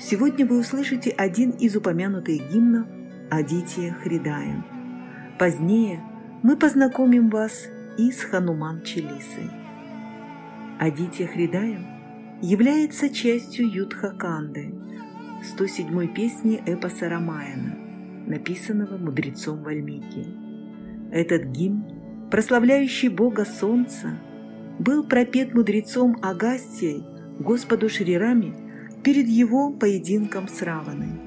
Сегодня 0.00 0.46
вы 0.46 0.60
услышите 0.60 1.10
один 1.10 1.50
из 1.50 1.76
упомянутых 1.76 2.50
гимнов 2.50 2.86
«Адития 3.30 3.92
Хридаем». 3.92 4.73
Позднее 5.38 6.00
мы 6.44 6.56
познакомим 6.56 7.28
вас 7.28 7.66
и 7.98 8.12
с 8.12 8.20
Хануман 8.22 8.82
Челисой. 8.82 9.50
Адития 10.78 11.26
Хридаем 11.26 11.86
является 12.40 13.08
частью 13.08 13.68
Юдха-канды, 13.68 14.72
107-й 15.58 16.08
песни 16.08 16.62
эпоса 16.64 17.08
Рамаяна, 17.08 17.74
написанного 18.28 18.96
мудрецом 18.96 19.64
Вальмики. 19.64 20.24
Этот 21.10 21.46
гимн, 21.46 22.28
прославляющий 22.30 23.08
Бога 23.08 23.44
Солнца, 23.44 24.16
был 24.78 25.02
пропет 25.02 25.52
мудрецом 25.52 26.16
Агастией 26.22 27.02
Господу 27.40 27.88
Шрирами 27.88 28.54
перед 29.02 29.26
его 29.26 29.72
поединком 29.72 30.46
с 30.46 30.62
Раваной. 30.62 31.23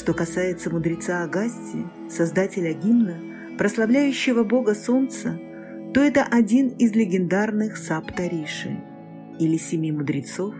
Что 0.00 0.14
касается 0.14 0.70
мудреца 0.70 1.24
Агастии, 1.24 1.86
создателя 2.08 2.72
гимна, 2.72 3.16
прославляющего 3.58 4.44
Бога 4.44 4.74
Солнца, 4.74 5.38
то 5.92 6.00
это 6.00 6.24
один 6.24 6.68
из 6.68 6.92
легендарных 6.92 7.76
Саптариши, 7.76 8.80
или 9.38 9.58
семи 9.58 9.92
мудрецов, 9.92 10.54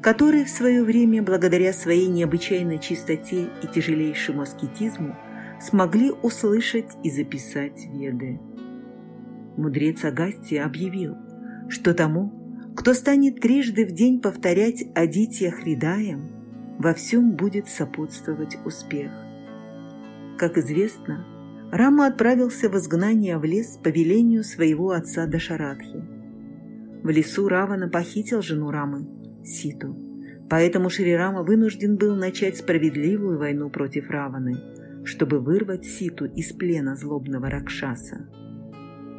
которые 0.00 0.44
в 0.44 0.50
свое 0.50 0.84
время, 0.84 1.20
благодаря 1.20 1.72
своей 1.72 2.06
необычайной 2.06 2.78
чистоте 2.78 3.48
и 3.60 3.66
тяжелейшему 3.66 4.42
аскетизму, 4.42 5.16
смогли 5.60 6.12
услышать 6.22 6.92
и 7.02 7.10
записать 7.10 7.88
Веды. 7.92 8.38
Мудрец 9.56 10.04
Агастия 10.04 10.64
объявил, 10.64 11.16
что 11.68 11.92
тому, 11.92 12.72
кто 12.76 12.94
станет 12.94 13.40
трижды 13.40 13.84
в 13.84 13.90
день 13.90 14.20
повторять 14.20 14.84
Адития 14.94 15.50
Хридаем, 15.50 16.35
во 16.78 16.94
всем 16.94 17.32
будет 17.32 17.68
сопутствовать 17.68 18.58
успех. 18.64 19.10
Как 20.38 20.58
известно, 20.58 21.24
Рама 21.72 22.06
отправился 22.06 22.68
в 22.68 22.76
изгнание 22.76 23.38
в 23.38 23.44
лес 23.44 23.78
по 23.82 23.88
велению 23.88 24.44
своего 24.44 24.90
отца 24.90 25.26
Дашарадхи. 25.26 26.04
В 27.02 27.08
лесу 27.08 27.48
Равана 27.48 27.88
похитил 27.88 28.42
жену 28.42 28.70
Рамы, 28.70 29.06
Ситу. 29.44 29.96
Поэтому 30.48 30.90
Шри 30.90 31.14
Рама 31.16 31.42
вынужден 31.42 31.96
был 31.96 32.14
начать 32.14 32.56
справедливую 32.58 33.38
войну 33.38 33.68
против 33.68 34.10
Раваны, 34.10 34.56
чтобы 35.04 35.40
вырвать 35.40 35.84
Ситу 35.84 36.26
из 36.26 36.52
плена 36.52 36.94
злобного 36.94 37.50
Ракшаса. 37.50 38.28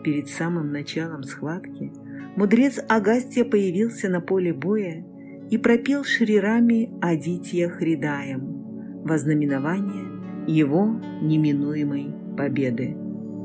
Перед 0.03 0.29
самым 0.29 0.71
началом 0.71 1.23
схватки 1.23 1.91
мудрец 2.37 2.79
Агастья 2.87 3.43
появился 3.43 4.07
на 4.07 4.21
поле 4.21 4.53
боя 4.53 5.05
и 5.49 5.57
пропел 5.57 6.03
Шри 6.03 6.39
Раме 6.39 6.89
Адитья 7.01 7.69
Хридаем 7.69 9.03
во 9.03 9.17
знаменование 9.17 10.05
его 10.47 10.99
неминуемой 11.21 12.13
победы. 12.37 12.95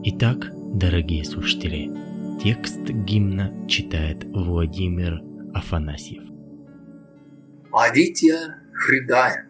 Итак, 0.05 0.51
дорогие 0.75 1.25
слушатели, 1.25 1.91
текст 2.43 2.81
гимна 2.81 3.53
читает 3.69 4.25
Владимир 4.25 5.21
Афанасьев. 5.55 6.25
Адитья 7.73 8.59
Хридая. 8.75 9.49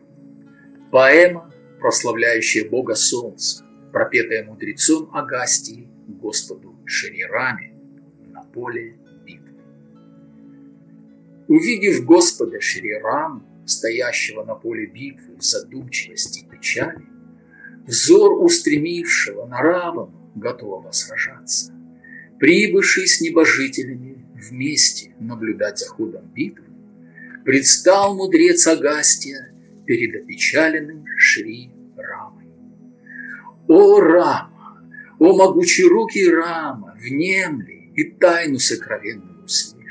Поэма, 0.90 1.50
прославляющая 1.80 2.68
Бога 2.68 2.94
Солнца, 2.94 3.64
пропетая 3.92 4.44
мудрецом 4.44 5.08
Агастии 5.14 5.88
Господу 6.06 6.76
Шрираме 6.84 7.74
на 8.26 8.42
поле. 8.42 8.98
Увидев 11.52 12.06
Господа 12.06 12.62
Шрираму, 12.62 13.42
стоящего 13.66 14.42
на 14.42 14.54
поле 14.54 14.86
битвы 14.86 15.36
в 15.36 15.42
задумчивости 15.42 16.46
и 16.46 16.48
печали, 16.48 17.04
взор 17.86 18.42
устремившего 18.42 19.44
на 19.44 19.60
Равану, 19.60 20.32
готового 20.34 20.90
сражаться, 20.92 21.74
прибывший 22.40 23.06
с 23.06 23.20
небожителями 23.20 24.24
вместе 24.34 25.14
наблюдать 25.20 25.78
за 25.78 25.88
ходом 25.90 26.24
битвы, 26.32 26.64
предстал 27.44 28.16
мудрец 28.16 28.66
Агастия 28.66 29.52
перед 29.84 30.24
опечаленным 30.24 31.04
Шри 31.18 31.70
Рамой. 31.98 32.46
О, 33.68 34.00
Рама! 34.00 34.88
О, 35.18 35.36
могучий 35.36 35.84
руки 35.84 36.26
Рама! 36.30 36.96
Внемли 36.98 37.92
и 37.94 38.04
тайну 38.04 38.58
сокровенную 38.58 39.44
услышь, 39.44 39.81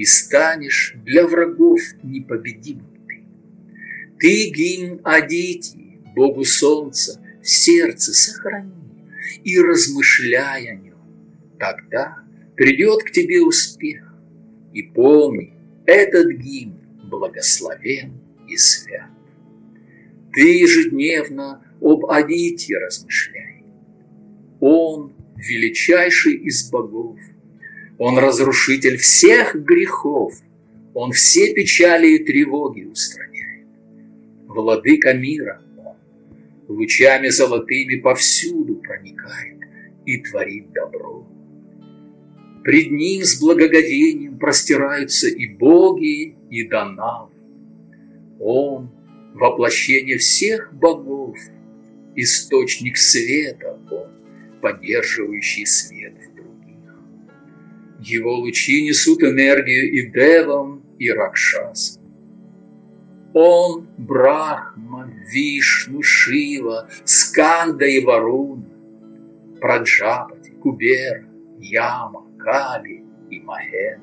и 0.00 0.04
станешь 0.06 0.94
для 1.04 1.26
врагов 1.26 1.78
непобедимым 2.02 2.88
ты. 3.06 3.22
Ты 4.18 4.48
гимн 4.48 4.98
Адити, 5.04 6.00
Богу 6.16 6.42
Солнца, 6.42 7.20
в 7.42 7.46
сердце 7.46 8.14
сохрани 8.14 8.72
и 9.44 9.60
размышляй 9.60 10.68
о 10.70 10.74
нем. 10.76 10.96
Тогда 11.58 12.16
придет 12.56 13.02
к 13.02 13.10
тебе 13.10 13.42
успех. 13.42 14.14
И 14.72 14.84
помни, 14.84 15.52
этот 15.84 16.30
гимн 16.30 16.80
благословен 17.04 18.14
и 18.48 18.56
свят. 18.56 19.10
Ты 20.32 20.60
ежедневно 20.60 21.62
об 21.82 22.06
Адите 22.06 22.78
размышляй. 22.78 23.64
Он 24.60 25.12
величайший 25.36 26.36
из 26.36 26.70
богов, 26.70 27.18
Он 28.00 28.18
разрушитель 28.18 28.96
всех 28.96 29.54
грехов, 29.54 30.32
Он 30.94 31.12
все 31.12 31.52
печали 31.52 32.12
и 32.16 32.24
тревоги 32.24 32.84
устраняет. 32.84 33.66
Владыка 34.46 35.12
мира 35.12 35.60
Он, 35.76 35.96
лучами 36.66 37.28
золотыми 37.28 37.96
повсюду 37.96 38.76
проникает 38.76 39.58
и 40.06 40.16
творит 40.16 40.72
добро. 40.72 41.28
Пред 42.64 42.90
ним 42.90 43.22
с 43.22 43.38
благоговением 43.38 44.38
простираются 44.38 45.28
и 45.28 45.46
боги, 45.46 46.36
и 46.48 46.66
донавы. 46.66 47.32
Он— 48.38 48.90
воплощение 49.34 50.16
всех 50.16 50.72
богов, 50.72 51.36
источник 52.16 52.96
света 52.96 53.78
он, 53.90 54.08
поддерживающий 54.62 55.66
свет 55.66 56.14
в. 56.14 56.29
Его 58.02 58.34
лучи 58.36 58.82
несут 58.82 59.22
энергию 59.22 59.92
и 59.92 60.10
девам, 60.10 60.82
и 60.98 61.10
ракшасам. 61.10 62.02
Он— 63.34 63.86
Брахма, 63.98 65.12
Вишну, 65.30 66.02
Шива, 66.02 66.88
Сканда 67.04 67.84
и 67.84 68.04
Варуна, 68.04 68.64
Праджапати, 69.60 70.50
Кубера, 70.62 71.24
Яма, 71.58 72.26
Кали 72.38 73.04
и 73.30 73.40
Махендра. 73.40 74.00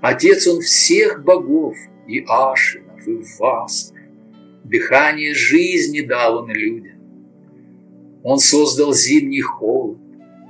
Отец 0.00 0.46
он 0.46 0.60
всех 0.60 1.24
богов, 1.24 1.76
и 2.06 2.24
Ашинов, 2.28 3.06
и 3.06 3.22
Васов. 3.38 3.96
Дыхание 4.64 5.34
жизни 5.34 6.00
дал 6.00 6.38
он 6.38 6.50
людям. 6.50 6.98
Он 8.22 8.38
создал 8.38 8.94
зимний 8.94 9.40
холод, 9.40 9.98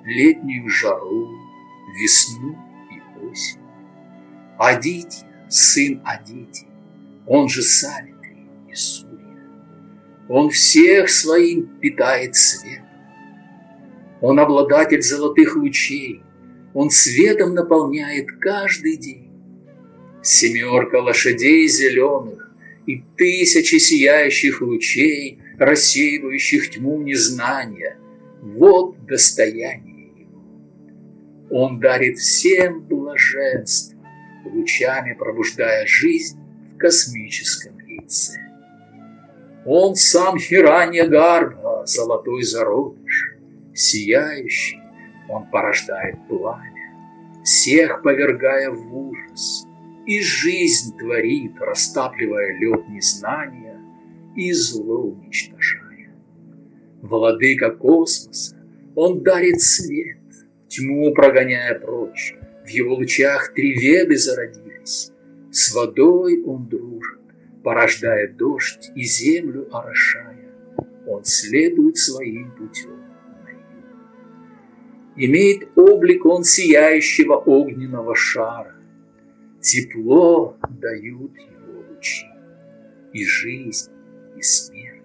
летнюю 0.04 0.68
жару, 0.68 1.43
весну 2.00 2.56
и 2.90 3.26
осень. 3.26 3.60
Адити, 4.58 5.24
сын 5.48 6.00
Адити, 6.04 6.66
он 7.26 7.48
же 7.48 7.62
Савитри 7.62 8.46
и 8.70 8.74
Сурья. 8.74 9.14
Он 10.28 10.50
всех 10.50 11.10
своим 11.10 11.66
питает 11.80 12.34
светом. 12.34 12.84
Он 14.20 14.38
обладатель 14.40 15.02
золотых 15.02 15.56
лучей, 15.56 16.22
он 16.72 16.90
светом 16.90 17.54
наполняет 17.54 18.30
каждый 18.40 18.96
день. 18.96 19.30
Семерка 20.22 21.00
лошадей 21.00 21.68
зеленых 21.68 22.50
и 22.86 23.02
тысячи 23.16 23.76
сияющих 23.76 24.60
лучей, 24.62 25.38
рассеивающих 25.58 26.70
тьму 26.70 27.00
незнания. 27.02 27.98
Вот 28.40 29.04
достояние. 29.06 29.93
Он 31.50 31.78
дарит 31.78 32.18
всем 32.18 32.80
блаженство, 32.80 33.98
лучами 34.44 35.14
пробуждая 35.14 35.86
жизнь 35.86 36.38
в 36.72 36.78
космическом 36.78 37.78
лице. 37.80 38.38
Он 39.66 39.94
сам 39.94 40.38
Хиранья 40.38 41.06
Гарба, 41.06 41.84
золотой 41.86 42.42
зародыш, 42.42 43.36
сияющий, 43.72 44.80
он 45.28 45.46
порождает 45.50 46.16
пламя, 46.28 46.94
всех 47.42 48.02
повергая 48.02 48.70
в 48.70 48.96
ужас, 48.96 49.66
и 50.06 50.20
жизнь 50.20 50.96
творит, 50.98 51.54
растапливая 51.60 52.58
лед 52.58 52.88
незнания 52.88 53.80
и 54.36 54.52
зло 54.52 54.98
уничтожая. 54.98 56.14
Владыка 57.00 57.70
космоса, 57.70 58.56
он 58.94 59.22
дарит 59.22 59.62
свет, 59.62 60.18
тьму 60.74 61.12
прогоняя 61.12 61.78
прочь, 61.78 62.34
в 62.64 62.68
его 62.68 62.94
лучах 62.94 63.52
три 63.54 63.74
веды 63.74 64.16
зародились, 64.16 65.12
с 65.52 65.74
водой 65.74 66.42
он 66.44 66.66
дружит, 66.68 67.20
порождая 67.62 68.32
дождь 68.32 68.90
и 68.94 69.04
землю 69.04 69.68
орошая, 69.72 70.50
он 71.06 71.24
следует 71.24 71.96
своим 71.96 72.50
путем 72.52 73.04
Имеет 75.16 75.68
облик 75.76 76.26
он 76.26 76.42
сияющего 76.42 77.36
огненного 77.36 78.16
шара. 78.16 78.74
Тепло 79.60 80.56
дают 80.68 81.36
его 81.36 81.84
лучи, 81.88 82.26
и 83.12 83.24
жизнь, 83.24 83.92
и 84.36 84.42
смерть. 84.42 85.02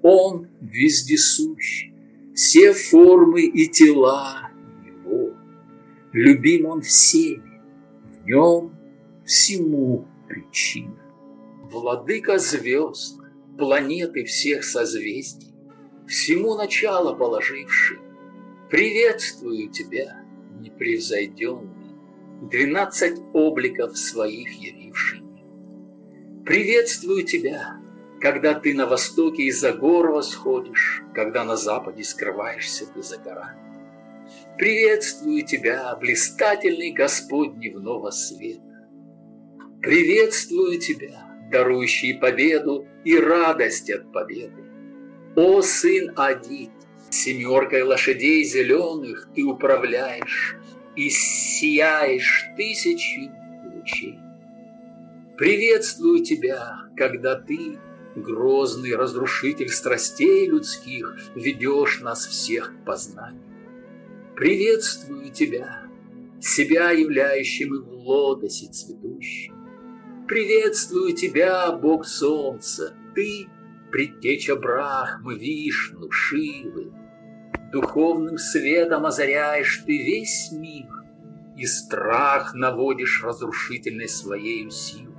Он 0.00 0.48
вездесущ, 0.62 1.90
все 2.34 2.72
формы 2.72 3.42
и 3.42 3.68
тела. 3.68 4.51
Любим 6.12 6.66
он 6.66 6.82
всеми, 6.82 7.62
в 8.04 8.26
нем 8.26 8.76
всему 9.24 10.06
причина. 10.28 11.00
Владыка 11.70 12.38
звезд, 12.38 13.18
планеты 13.56 14.24
всех 14.24 14.64
созвездий, 14.64 15.54
всему 16.06 16.54
начало 16.54 17.14
положивший, 17.14 17.98
Приветствую 18.70 19.68
тебя, 19.68 20.22
непревзойденный, 20.60 21.68
Двенадцать 22.50 23.20
обликов 23.34 23.96
своих 23.96 24.50
явивший. 24.52 25.22
Приветствую 26.44 27.22
тебя, 27.22 27.76
когда 28.20 28.54
ты 28.54 28.74
на 28.74 28.86
востоке 28.86 29.44
из-за 29.44 29.72
гор 29.72 30.10
восходишь, 30.10 31.02
Когда 31.14 31.44
на 31.44 31.56
западе 31.56 32.02
скрываешься 32.02 32.86
ты 32.86 33.02
за 33.02 33.18
горами. 33.18 33.71
Приветствую 34.58 35.44
тебя, 35.44 35.96
блистательный 35.96 36.92
Господь 36.92 37.54
дневного 37.54 38.10
света. 38.10 38.86
Приветствую 39.80 40.78
тебя, 40.78 41.24
дарующий 41.50 42.18
победу 42.18 42.86
и 43.04 43.18
радость 43.18 43.90
от 43.90 44.12
победы. 44.12 44.62
О, 45.36 45.62
сын 45.62 46.12
Адит, 46.16 46.70
Семеркой 47.10 47.82
лошадей 47.82 48.44
зеленых 48.44 49.28
ты 49.34 49.42
управляешь, 49.42 50.56
и 50.96 51.08
сияешь 51.08 52.46
тысячу 52.56 53.30
лучей. 53.74 54.18
Приветствую 55.36 56.22
тебя, 56.22 56.76
когда 56.96 57.36
ты, 57.36 57.78
грозный 58.14 58.94
разрушитель 58.94 59.70
страстей 59.70 60.46
людских, 60.46 61.16
ведешь 61.34 62.00
нас 62.00 62.26
всех 62.26 62.74
к 62.74 62.84
познанию. 62.84 63.51
Приветствую 64.36 65.30
тебя, 65.30 65.82
себя 66.40 66.90
являющим 66.90 67.74
и 67.74 67.78
в 67.78 67.88
лотосе 67.92 68.66
цветущим. 68.66 69.54
Приветствую 70.26 71.14
тебя, 71.14 71.70
Бог 71.72 72.06
Солнца, 72.06 72.94
ты— 73.14 73.46
предтеча 73.92 74.56
Брахмы, 74.56 75.38
Вишну, 75.38 76.10
Шивы. 76.10 76.90
Духовным 77.72 78.38
светом 78.38 79.04
озаряешь 79.04 79.82
ты 79.86 79.92
весь 79.98 80.50
мир, 80.50 80.88
И 81.58 81.66
страх 81.66 82.54
наводишь 82.54 83.22
разрушительной 83.22 84.08
своей 84.08 84.70
силой. 84.70 85.14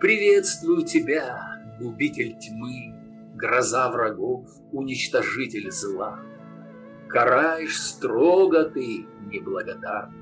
Приветствую 0.00 0.86
тебя, 0.86 1.60
губитель 1.80 2.38
тьмы, 2.38 2.94
Гроза 3.34 3.90
врагов, 3.90 4.46
уничтожитель 4.70 5.72
зла. 5.72 6.20
Караешь 7.12 7.78
строго 7.78 8.64
ты, 8.64 9.04
неблагодарный. 9.30 10.16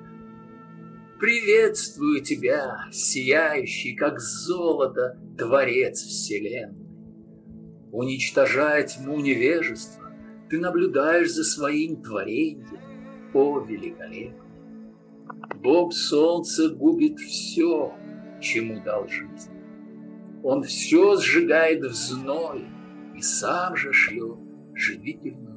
Приветствую 1.21 2.21
тебя, 2.21 2.89
сияющий, 2.91 3.95
как 3.95 4.19
золото, 4.19 5.17
Творец 5.39 6.01
Вселенной. 6.01 6.89
Уничтожая 7.93 8.83
тьму 8.83 9.21
невежества, 9.21 10.11
Ты 10.49 10.59
наблюдаешь 10.59 11.31
за 11.31 11.45
своим 11.45 12.03
творением, 12.03 12.81
о 13.35 13.61
великолепный. 13.61 14.51
Бог 15.63 15.93
Солнца 15.93 16.71
губит 16.71 17.21
все, 17.21 17.95
чему 18.41 18.83
дал 18.83 19.07
жизнь. 19.07 19.53
Он 20.43 20.65
все 20.65 21.17
сжигает 21.21 21.85
в 21.85 21.95
зной 21.95 22.67
и 23.15 23.23
сам 23.23 23.77
же 23.77 23.93
шлет 23.93 24.39
живительную. 24.75 25.50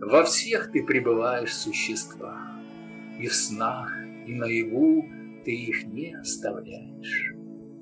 Во 0.00 0.24
всех 0.24 0.72
ты 0.72 0.84
пребываешь 0.84 1.54
существах, 1.54 2.40
и 3.18 3.26
в 3.26 3.34
снах, 3.34 3.92
и 4.26 4.34
наяву 4.34 5.06
ты 5.44 5.52
их 5.52 5.84
не 5.86 6.14
оставляешь. 6.14 7.32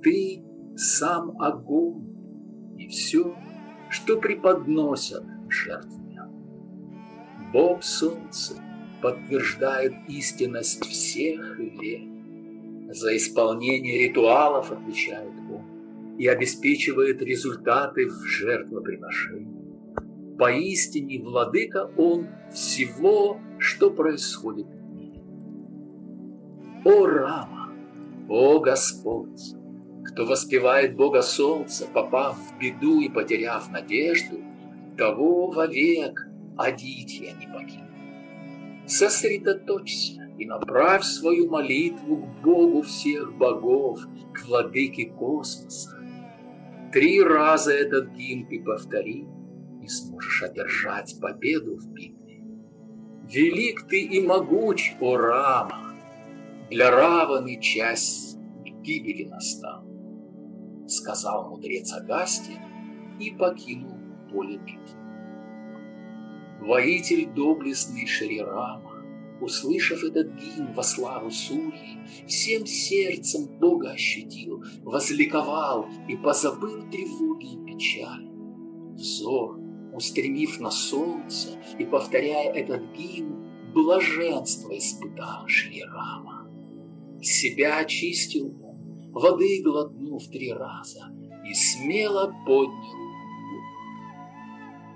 Ты 0.03 0.43
сам 0.77 1.41
огонь, 1.41 2.75
и 2.79 2.89
все, 2.89 3.37
что 3.91 4.19
преподносят 4.19 5.25
жертве. 5.49 6.05
Бог 7.53 7.85
Солнце 7.85 8.55
подтверждает 9.01 9.95
истинность 10.09 10.85
всех 10.85 11.59
век. 11.59 12.03
За 12.91 13.17
исполнение 13.17 14.09
ритуалов 14.09 14.73
отвечает 14.73 15.33
Он 15.51 16.17
и 16.19 16.27
обеспечивает 16.27 17.23
результаты 17.23 18.09
в 18.09 18.25
жертвоприношении. 18.25 19.54
Поистине, 20.39 21.23
владыка 21.23 21.91
Он 21.97 22.27
всего, 22.53 23.39
что 23.59 23.91
происходит 23.91 24.67
в 24.67 24.93
мире. 24.93 25.23
О 26.85 27.07
Рама, 27.07 27.73
о 28.29 28.59
Господь, 28.59 29.55
кто 30.05 30.27
воспевает 30.27 30.97
Бога 30.97 31.23
Солнца, 31.23 31.87
попав 31.93 32.37
в 32.37 32.59
беду 32.59 33.01
и 33.01 33.09
потеряв 33.09 33.71
надежду, 33.71 34.39
того 34.97 35.51
вовек 35.51 36.29
Адитья 36.57 37.33
не 37.35 37.47
покинет. 37.47 37.85
Сосредоточься 38.87 40.31
и 40.39 40.47
направь 40.47 41.05
свою 41.05 41.49
молитву 41.49 42.17
к 42.17 42.45
Богу 42.45 42.83
всех 42.83 43.37
богов, 43.37 44.01
к 44.33 44.47
владыке 44.47 45.07
космоса. 45.07 45.99
Три 46.93 47.23
раза 47.23 47.73
этот 47.73 48.13
гимн 48.13 48.47
ты 48.47 48.63
повтори, 48.63 49.27
и 49.85 49.89
сможешь 49.89 50.43
одержать 50.43 51.19
победу 51.21 51.77
в 51.77 51.93
битве. 51.93 52.43
Велик 53.31 53.87
ты 53.89 54.03
и 54.03 54.21
могуч, 54.27 54.95
о 55.01 55.17
Рама, 55.17 55.95
для 56.71 56.91
Раваны 56.91 57.61
часть 57.61 58.39
гибели 58.83 59.25
настал, 59.25 59.85
сказал 60.89 61.51
мудрец 61.51 61.93
Агастия 61.93 62.63
и 63.21 63.31
покинул 63.31 63.99
поле 64.31 64.59
битвы. 64.59 64.99
Воитель 66.61 67.29
доблестный 67.35 68.07
Шри 68.07 68.41
Рама 68.41 68.95
Услышав 69.41 70.05
этот 70.05 70.29
гимн 70.37 70.73
во 70.73 70.83
славу 70.83 71.31
Сурьи, 71.31 71.99
Всем 72.27 72.65
сердцем 72.67 73.47
Бога 73.59 73.91
ощутил, 73.91 74.65
Возликовал 74.83 75.87
и 76.09 76.17
позабыл 76.17 76.89
тревоги 76.91 77.55
и 77.55 77.67
печали. 77.67 78.31
Взор, 78.95 79.59
устремив 79.95 80.61
на 80.61 80.71
солнце 80.71 81.59
И 81.79 81.85
повторяя 81.85 82.53
этот 82.53 82.83
гимн, 82.93 83.45
Блаженство 83.73 84.77
испытал 84.77 85.49
Шри-Рама. 85.49 86.49
Себя 87.21 87.79
очистил 87.79 88.55
он, 88.63 89.11
воды 89.13 89.63
глотнув 89.63 90.29
три 90.29 90.53
раза, 90.53 91.11
И 91.45 91.55
смело 91.55 92.33
поднял 92.47 93.05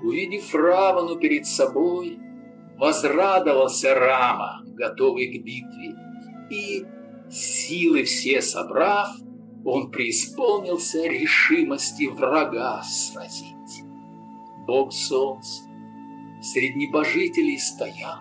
Увидев 0.02 0.54
Равану 0.54 1.16
перед 1.16 1.46
собой, 1.46 2.18
возрадовался 2.78 3.94
Рама, 3.94 4.62
готовый 4.64 5.26
к 5.26 5.42
битве, 5.42 5.96
и, 6.50 6.86
силы 7.30 8.04
все 8.04 8.40
собрав, 8.40 9.08
он 9.64 9.90
преисполнился 9.90 11.04
решимости 11.04 12.06
врага 12.06 12.82
сразить. 12.82 13.57
Бог 14.67 14.93
солнца 14.93 15.63
среди 16.41 16.87
небожителей 16.87 17.59
стоял, 17.59 18.19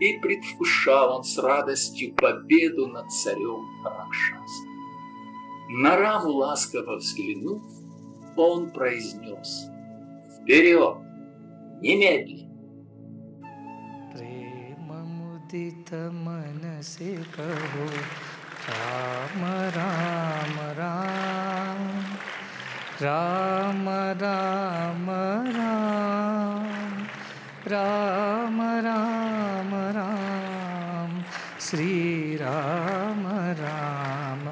и 0.00 0.18
предвкушал 0.18 1.16
он 1.16 1.24
с 1.24 1.38
радостью 1.38 2.14
победу 2.14 2.88
над 2.88 3.10
царем 3.10 3.66
Ракшасом. 3.84 4.68
На 5.82 5.96
Раму 5.96 6.30
ласково 6.30 6.96
взглянув, 6.96 7.62
он 8.36 8.70
произнес 8.70 9.68
«Вперед! 10.40 10.98
Немедленно!» 11.80 12.42
उदित 15.52 15.92
मन 16.24 16.80
से 16.82 17.16
कहो 17.34 17.86
राम 18.68 19.44
राम 19.76 20.54
राम 20.78 21.95
राम 23.01 23.89
राम 24.21 25.09
राम 25.57 26.65
राम 27.67 28.61
राम 28.85 29.73
राम 29.97 31.21
श्री 31.61 32.37
राम 32.41 33.27
राम 33.61 34.49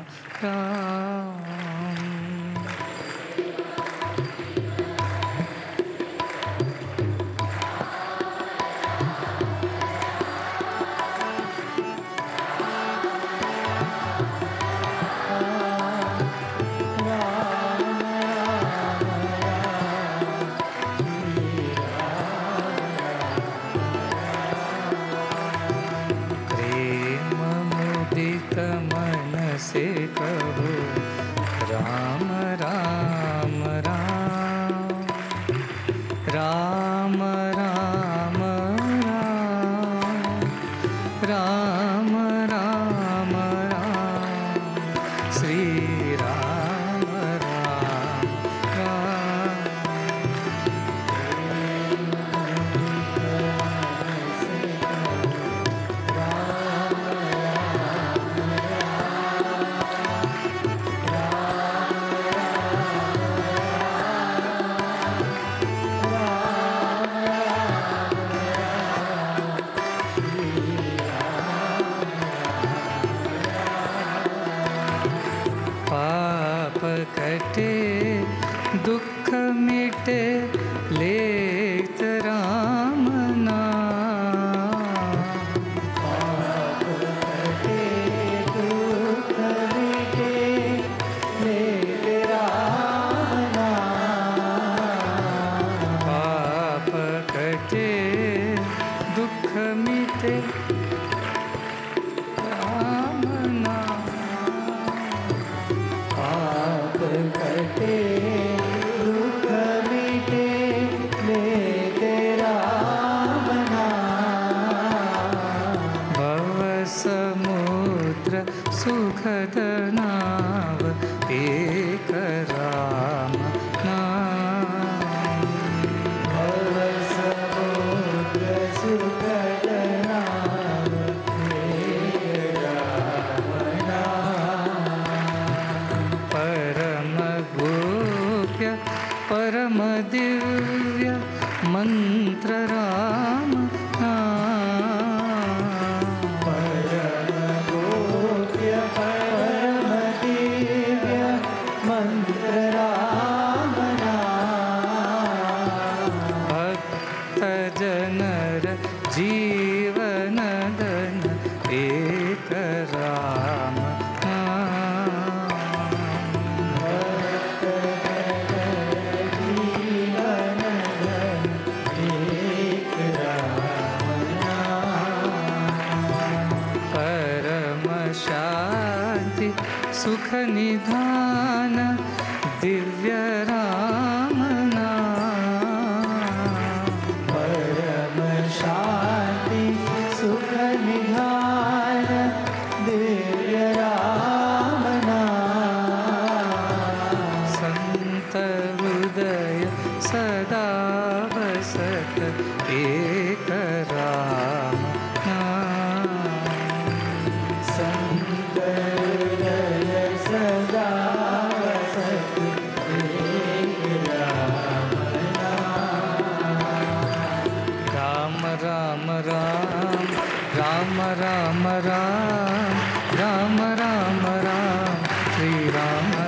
राम 225.75 226.24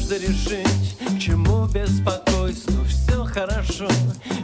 однажды 0.00 0.18
решить, 0.18 0.96
к 0.98 1.18
чему 1.18 1.66
беспокойство, 1.66 2.84
все 2.84 3.24
хорошо. 3.24 3.88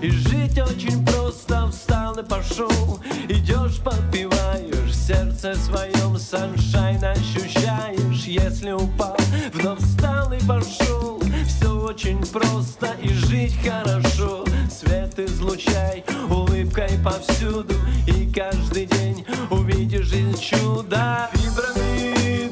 И 0.03 0.11
жить 0.11 0.59
очень 0.59 1.05
просто, 1.07 1.69
встал 1.71 2.19
и 2.19 2.25
пошел, 2.25 3.01
идешь, 3.29 3.81
подпеваешь, 3.83 4.95
сердце 4.95 5.55
своем 5.55 6.19
саншайн 6.19 7.03
ощущаешь, 7.05 8.25
если 8.25 8.73
упал, 8.73 9.17
вновь 9.55 9.81
встал 9.81 10.33
и 10.33 10.39
пошел. 10.47 11.21
Все 11.47 11.71
очень 11.71 12.25
просто 12.27 12.95
и 13.03 13.09
жить 13.09 13.57
хорошо, 13.63 14.45
свет 14.71 15.19
излучай 15.19 16.05
улыбкой 16.29 16.99
повсюду, 17.03 17.75
и 18.07 18.31
каждый 18.33 18.87
день 18.87 19.25
увидишь 19.51 20.13
из 20.13 20.39
чуда. 20.39 21.31
Вибрами 21.35 22.46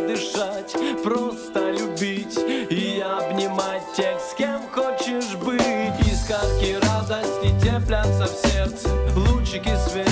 дышать, 0.00 0.74
просто 1.02 1.70
любить 1.70 2.38
И 2.70 3.00
обнимать 3.00 3.82
тех, 3.96 4.18
с 4.20 4.34
кем 4.34 4.60
хочешь 4.72 5.34
быть. 5.36 5.62
Искорки 6.06 6.78
радости 6.86 7.54
теплятся 7.62 8.26
в 8.26 8.48
сердце, 8.48 8.88
лучики 9.16 9.74
света 9.88 10.05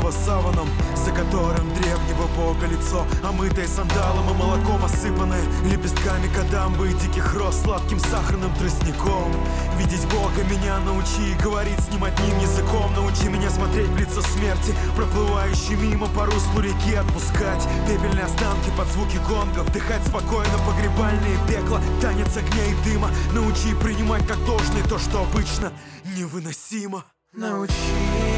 закрытого 0.00 0.10
саваном 0.10 0.68
За 0.94 1.10
которым 1.12 1.72
древнего 1.74 2.26
бога 2.36 2.66
лицо, 2.66 3.06
омытое 3.22 3.66
сандалом 3.66 4.30
и 4.30 4.34
молоком 4.34 4.84
Осыпанное 4.84 5.42
лепестками 5.64 6.28
кадамбы 6.34 6.90
и 6.90 6.94
диких 6.94 7.34
роз 7.34 7.60
Сладким 7.62 7.98
сахарным 7.98 8.52
тростником. 8.54 9.32
Видеть 9.76 10.06
бога 10.06 10.42
меня 10.50 10.78
научи 10.80 11.32
и 11.32 11.42
говорить 11.42 11.78
с 11.80 11.88
ним 11.90 12.04
одним 12.04 12.38
языком. 12.38 12.92
Научи 12.94 13.28
меня 13.28 13.50
смотреть 13.50 13.88
в 13.88 13.96
лицо 13.96 14.22
смерти, 14.22 14.74
проплывающей 14.96 15.76
мимо 15.76 16.06
по 16.08 16.26
руслу 16.26 16.60
реки 16.60 16.94
Отпускать. 16.94 17.66
Пепельные 17.86 18.24
останки 18.24 18.70
под 18.76 18.88
звуки 18.88 19.18
гонгов 19.28 19.70
Дыхать 19.72 20.06
спокойно 20.06 20.58
погребальные 20.66 21.36
пекла, 21.48 21.80
танец 22.00 22.36
огня 22.36 22.64
и 22.66 22.74
дыма. 22.84 23.10
Научи 23.32 23.74
принимать 23.74 24.26
как 24.26 24.42
должное 24.44 24.82
то, 24.84 24.98
что 24.98 25.22
обычно 25.22 25.72
невыносимо. 26.16 27.04
Научи 27.32 28.29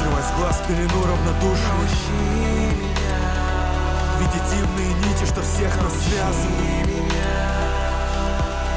меня 0.00 0.10
Срывать 0.10 0.24
с 0.24 0.32
глаз 0.38 0.62
пелену 0.66 1.00
меня 2.20 3.18
Видеть 4.18 4.50
дивные 4.50 4.92
нити, 4.94 5.24
что 5.26 5.42
всех 5.42 5.76
нас 5.82 5.92
связывают 5.92 6.90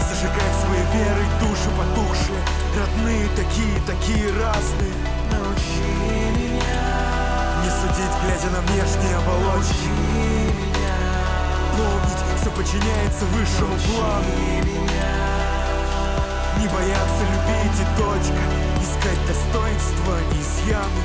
Зажигать 0.10 0.56
свои 0.62 0.84
веры 0.94 1.24
души 1.40 1.70
потухшие. 1.78 2.40
Родные 2.78 3.28
такие, 3.36 3.80
такие 3.86 4.28
разные. 4.40 4.94
Научи 5.32 5.84
меня. 6.38 6.82
Не 7.64 7.70
судить, 7.70 8.16
глядя 8.24 8.50
на 8.52 8.62
внешние 8.62 9.16
оболочки. 9.18 9.74
Научи 9.74 10.54
меня. 10.54 10.94
Помнить, 11.78 12.42
все 12.42 12.52
подчиняется 12.52 13.26
высшему 13.26 13.76
плану 13.88 15.23
Не 16.64 16.70
бояться 16.70 17.24
любить 17.30 17.78
и 17.78 18.00
точка. 18.00 18.42
Искать 18.82 19.20
достоинства 19.28 20.16
и 20.32 20.42
изъяны 20.42 21.04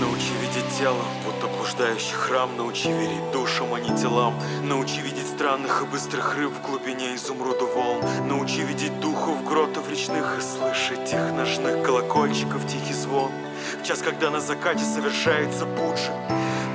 Научи 0.00 0.32
видеть 0.40 0.78
тело, 0.78 1.04
будто 1.26 1.46
блуждающий 1.46 2.14
храм. 2.14 2.48
Научи 2.56 2.90
верить 2.90 3.30
душам, 3.32 3.74
а 3.74 3.80
не 3.80 3.94
телам. 3.94 4.34
Научи 4.62 5.02
видеть 5.02 5.26
странных 5.26 5.82
и 5.82 5.84
быстрых 5.84 6.36
рыб 6.38 6.54
в 6.54 6.62
глубине 6.62 7.14
изумруду 7.16 7.66
волн. 7.66 8.02
Научи 8.26 8.62
видеть 8.62 8.98
духов 8.98 9.44
гротов 9.44 9.90
речных 9.90 10.38
И 10.38 10.40
слышать 10.40 11.12
их 11.12 11.32
ножных 11.32 11.84
колокольчиков 11.84 12.66
тихий 12.66 12.94
звон. 12.94 13.30
В 13.78 13.86
час, 13.86 14.00
когда 14.00 14.30
на 14.30 14.40
закате 14.40 14.84
совершается 14.84 15.66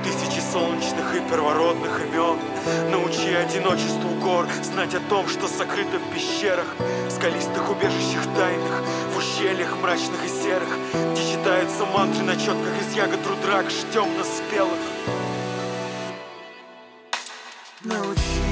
Тысячи 0.04 0.19
солнечных 0.52 1.14
и 1.14 1.20
первородных 1.30 2.00
имен. 2.00 2.38
Научи 2.90 3.34
одиночеству 3.34 4.10
гор 4.20 4.46
Знать 4.62 4.94
о 4.94 5.00
том, 5.08 5.28
что 5.28 5.46
сокрыто 5.48 5.98
в 5.98 6.14
пещерах 6.14 6.66
Скалистых 7.08 7.70
убежищах 7.70 8.24
тайных 8.36 8.82
В 9.14 9.18
ущельях 9.18 9.76
мрачных 9.80 10.24
и 10.24 10.28
серых 10.28 10.68
Где 11.12 11.32
читаются 11.32 11.86
мантры 11.86 12.24
на 12.24 12.34
четках 12.34 12.72
Из 12.80 12.94
ягод 12.94 13.20
рудрак 13.26 13.66
темно 13.92 14.24
спелых. 14.24 14.78
Научи 17.82 18.44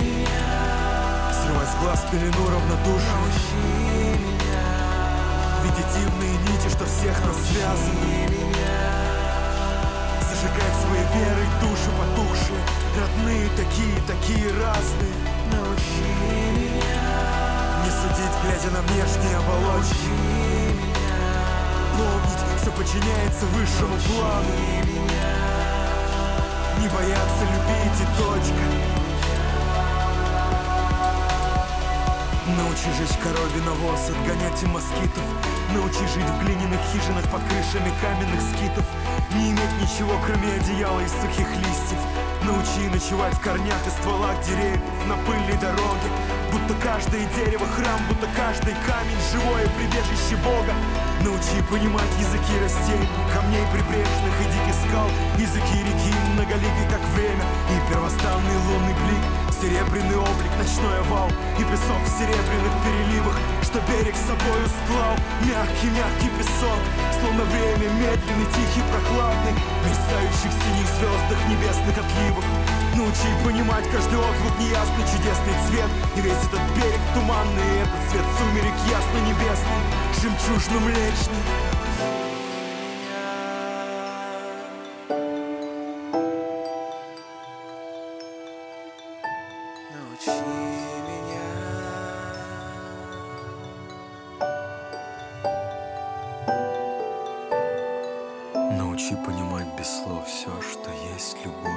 меня 0.00 1.32
Срывать 1.42 1.68
с 1.68 1.74
глаз 1.82 2.06
пелену 2.12 2.48
равнодушия 2.50 3.16
Научи 3.16 4.18
меня 4.20 4.62
Видеть 5.64 5.90
дивные 5.96 6.32
нити, 6.32 6.68
что 6.68 6.84
всех 6.84 7.18
нас 7.24 7.36
связывают 7.48 8.95
Свои 10.96 11.20
веры 11.20 11.46
души 11.60 11.90
потухшие 11.98 12.60
Родные 12.98 13.48
такие, 13.50 13.96
такие 14.06 14.48
разные. 14.52 15.12
Научи 15.52 16.08
меня. 16.56 17.02
Не 17.84 17.90
судить, 17.90 18.36
глядя 18.42 18.70
на 18.70 18.80
внешние 18.82 19.36
оболочки 19.36 20.14
Помнить, 21.92 22.60
все 22.60 22.70
подчиняется 22.70 23.46
высшему 23.46 23.96
плану. 24.08 24.48
Не 26.80 26.88
бояться 26.88 27.44
любить 27.44 28.00
и 28.00 28.06
точка 28.22 29.05
Научи 32.46 32.86
жечь 32.96 33.18
коровий 33.18 33.60
навоз, 33.62 34.08
отгонять 34.08 34.62
и 34.62 34.66
москитов. 34.66 35.24
Научи 35.74 36.06
жить 36.14 36.30
в 36.30 36.44
глиняных 36.44 36.78
хижинах 36.92 37.24
под 37.28 37.42
крышами 37.42 37.90
каменных 38.00 38.40
скитов. 38.40 38.86
Не 39.34 39.50
иметь 39.50 39.74
ничего, 39.82 40.14
кроме 40.24 40.54
одеяла 40.54 41.00
из 41.00 41.10
сухих 41.10 41.50
листьев. 41.56 41.98
Научи 42.42 42.86
ночевать 42.88 43.34
в 43.34 43.40
корнях 43.40 43.84
и 43.86 43.90
стволах 43.90 44.40
деревьев 44.46 44.80
На 45.08 45.16
пыльной 45.26 45.58
дороге. 45.58 46.08
Будто 46.52 46.74
каждое 46.80 47.26
дерево 47.34 47.66
храм, 47.66 47.98
будто 48.08 48.28
каждый 48.36 48.74
камень 48.86 49.18
Живое 49.32 49.66
прибежище 49.76 50.36
Бога 50.44 50.72
Научи 51.26 51.58
понимать 51.68 52.14
языки 52.22 52.54
растений 52.62 53.10
Камней 53.34 53.66
прибрежных 53.74 54.34
и 54.38 54.46
диких 54.46 54.78
скал. 54.86 55.10
Языки 55.34 55.82
реки 55.82 56.14
многоликой, 56.38 56.86
как 56.86 57.02
время 57.18 57.42
И 57.66 57.74
первостанный 57.90 58.54
лунный 58.62 58.94
блик. 58.94 59.26
Серебряный 59.50 60.22
облик, 60.22 60.52
ночной 60.54 61.00
овал 61.02 61.26
И 61.58 61.66
песок 61.66 61.98
в 61.98 62.10
серебряных 62.14 62.74
переливах 62.78 63.34
Что 63.66 63.82
берег 63.90 64.14
с 64.14 64.22
собой 64.22 64.60
устлал 64.62 65.18
Мягкий-мягкий 65.42 66.30
песок 66.38 66.78
Словно 67.18 67.42
время 67.50 67.90
медленный, 67.90 68.46
тихий, 68.54 68.86
прохладный 68.86 69.58
Мерцающих 69.82 70.54
синих 70.54 70.86
звездах 70.94 71.40
небесных 71.50 71.98
отливов 71.98 72.46
Научи 72.94 73.30
понимать 73.42 73.90
каждый 73.90 74.22
отзвук 74.22 74.54
неясный 74.62 75.08
чудесный 75.10 75.56
цвет 75.66 75.90
И 76.14 76.20
весь 76.22 76.44
этот 76.46 76.62
берег 76.78 77.02
туманный 77.18 77.66
И 77.66 77.80
этот 77.82 77.98
цвет 78.14 78.26
сумерек 78.38 78.76
ясно-небесный 78.86 80.05
Жемчужно-млечный 80.26 81.44
Научи 89.94 90.30
меня. 91.06 91.46
Научи 98.76 99.14
понимать 99.24 99.68
без 99.78 99.86
слов 99.86 100.26
все, 100.26 100.50
что 100.60 100.90
есть 101.14 101.36
любовь. 101.44 101.70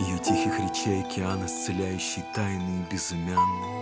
Ее 0.00 0.18
тихих 0.20 0.58
речей 0.58 1.02
океан, 1.02 1.44
исцеляющий 1.44 2.24
тайны 2.34 2.80
и 2.80 2.84
безымянные 2.90 3.73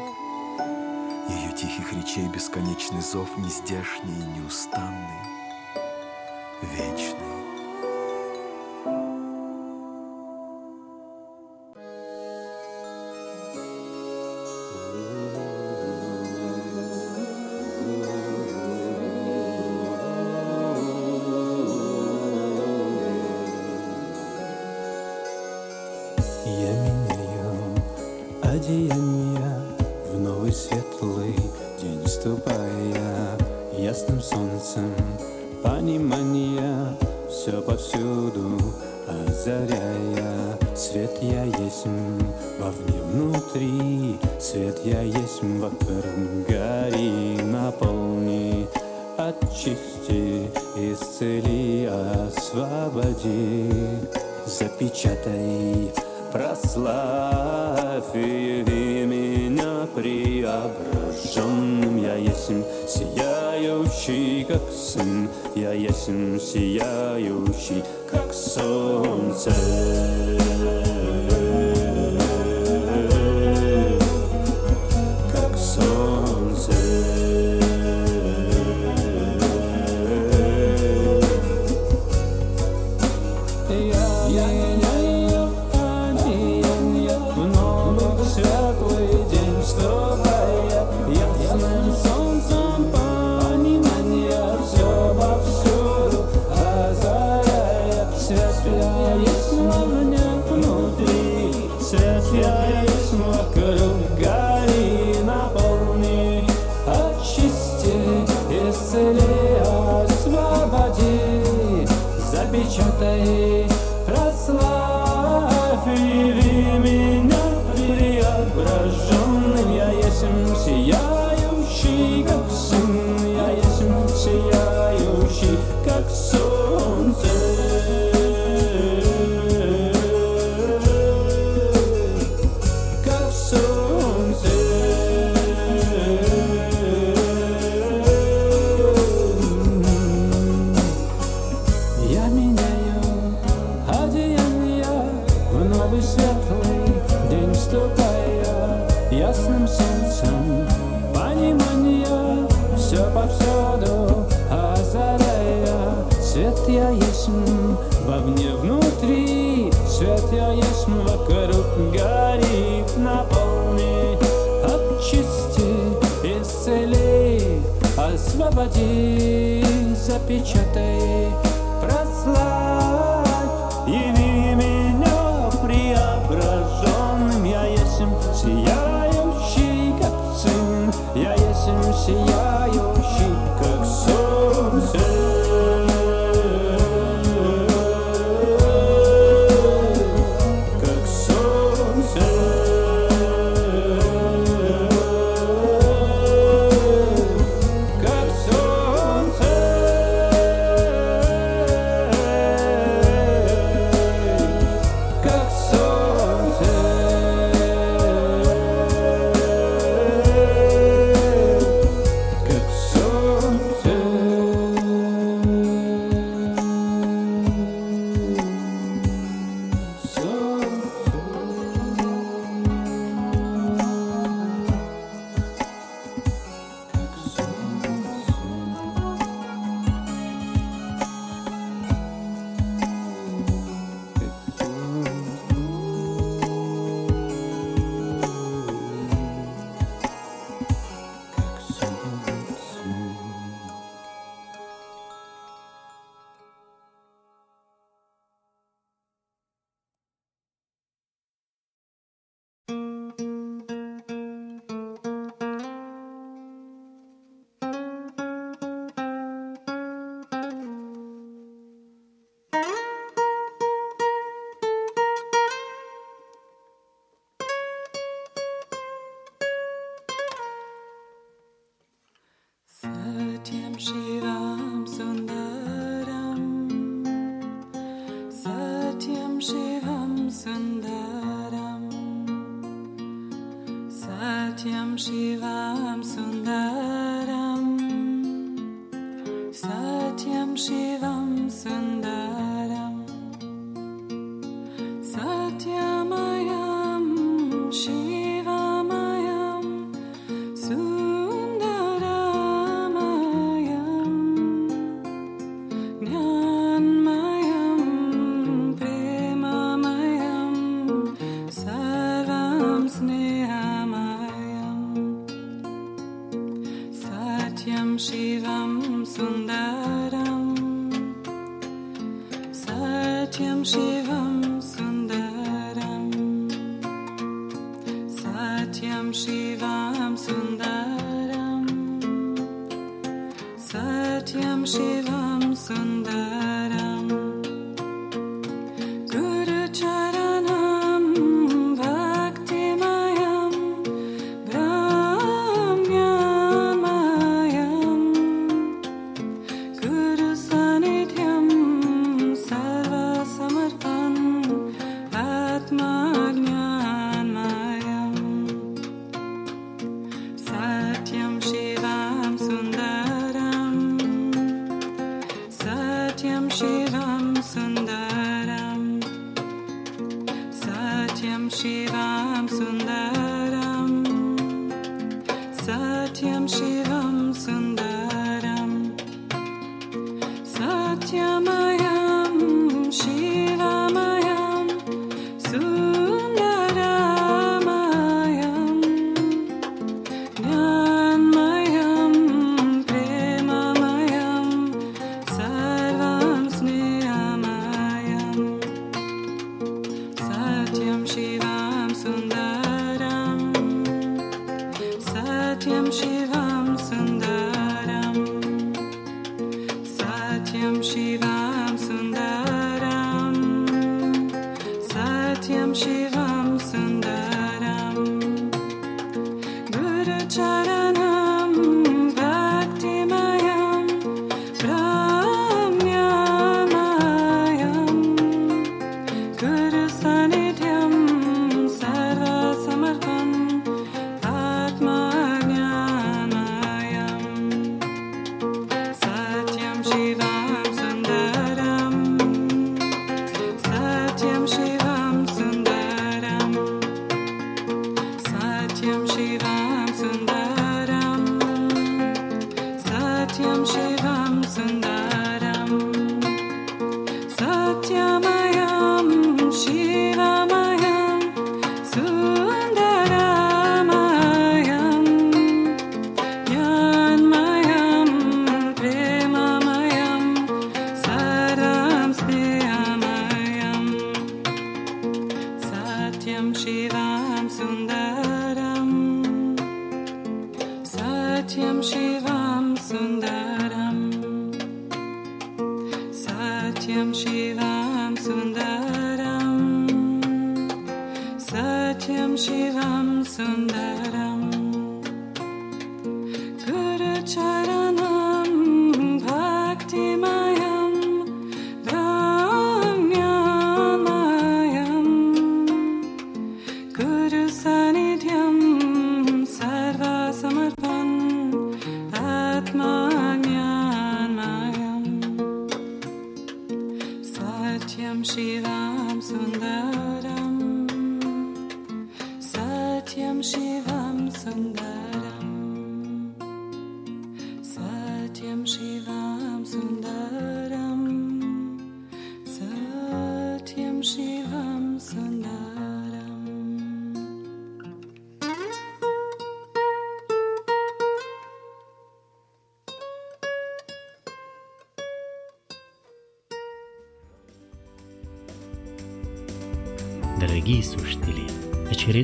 Тихих 1.56 1.92
речей 1.92 2.26
бесконечный 2.28 3.02
зов 3.02 3.28
нездешний 3.36 4.24
неустанный 4.36 5.06
Вечный. 6.62 7.32
Я 26.44 26.72
меняю 26.72 27.82
одеяния 28.42 29.62
в 30.12 30.18
новый 30.18 30.52
светлый 30.52 31.41
день 32.12 32.20
ступая 32.20 33.38
ясным 33.76 34.20
солнцем. 34.20 34.94
Понимания 35.62 36.96
все 37.28 37.60
повсюду 37.62 38.58
озаряя. 39.06 40.58
Свет 40.74 41.12
я 41.20 41.44
есть 41.44 41.86
вовне 42.58 43.02
внутри 43.02 44.18
свет 44.40 44.78
я 44.84 45.02
есть 45.02 45.42
вокруг. 45.42 46.48
Гори 46.48 47.42
наполни 47.42 48.66
очисти 49.16 50.50
исцели 50.76 51.86
освободи. 51.86 53.70
Запечатай 54.46 55.92
прославь 56.32 58.14
яви 58.14 59.06
меня 59.06 59.86
преображенным. 59.94 62.02
Я 62.02 62.16
есть 62.16 62.50
сияющий 62.88 64.44
как 64.44 64.62
сын. 64.72 65.28
Я 65.54 65.72
есть 65.72 66.06
сияющий 66.06 67.84
как 68.10 68.32
солнце 68.32 69.52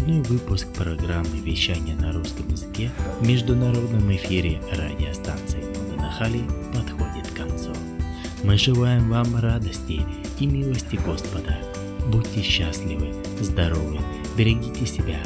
очередной 0.09 0.22
выпуск 0.22 0.66
программы 0.74 1.38
вещания 1.44 1.94
на 1.94 2.12
русском 2.12 2.48
языке 2.48 2.90
в 3.20 3.28
международном 3.28 4.11
эфире 4.16 4.61
радиостанции 4.72 5.62
Мадахали 5.90 6.42
подходит 6.72 7.26
к 7.30 7.36
концу. 7.36 7.72
Мы 8.42 8.56
желаем 8.56 9.11
вам 9.11 9.36
радости 9.36 10.00
и 10.38 10.46
милости 10.46 10.98
Господа. 11.04 11.59
Будьте 12.06 12.42
счастливы, 12.42 13.12
здоровы, 13.40 13.98
берегите 14.36 14.86
себя 14.86 15.20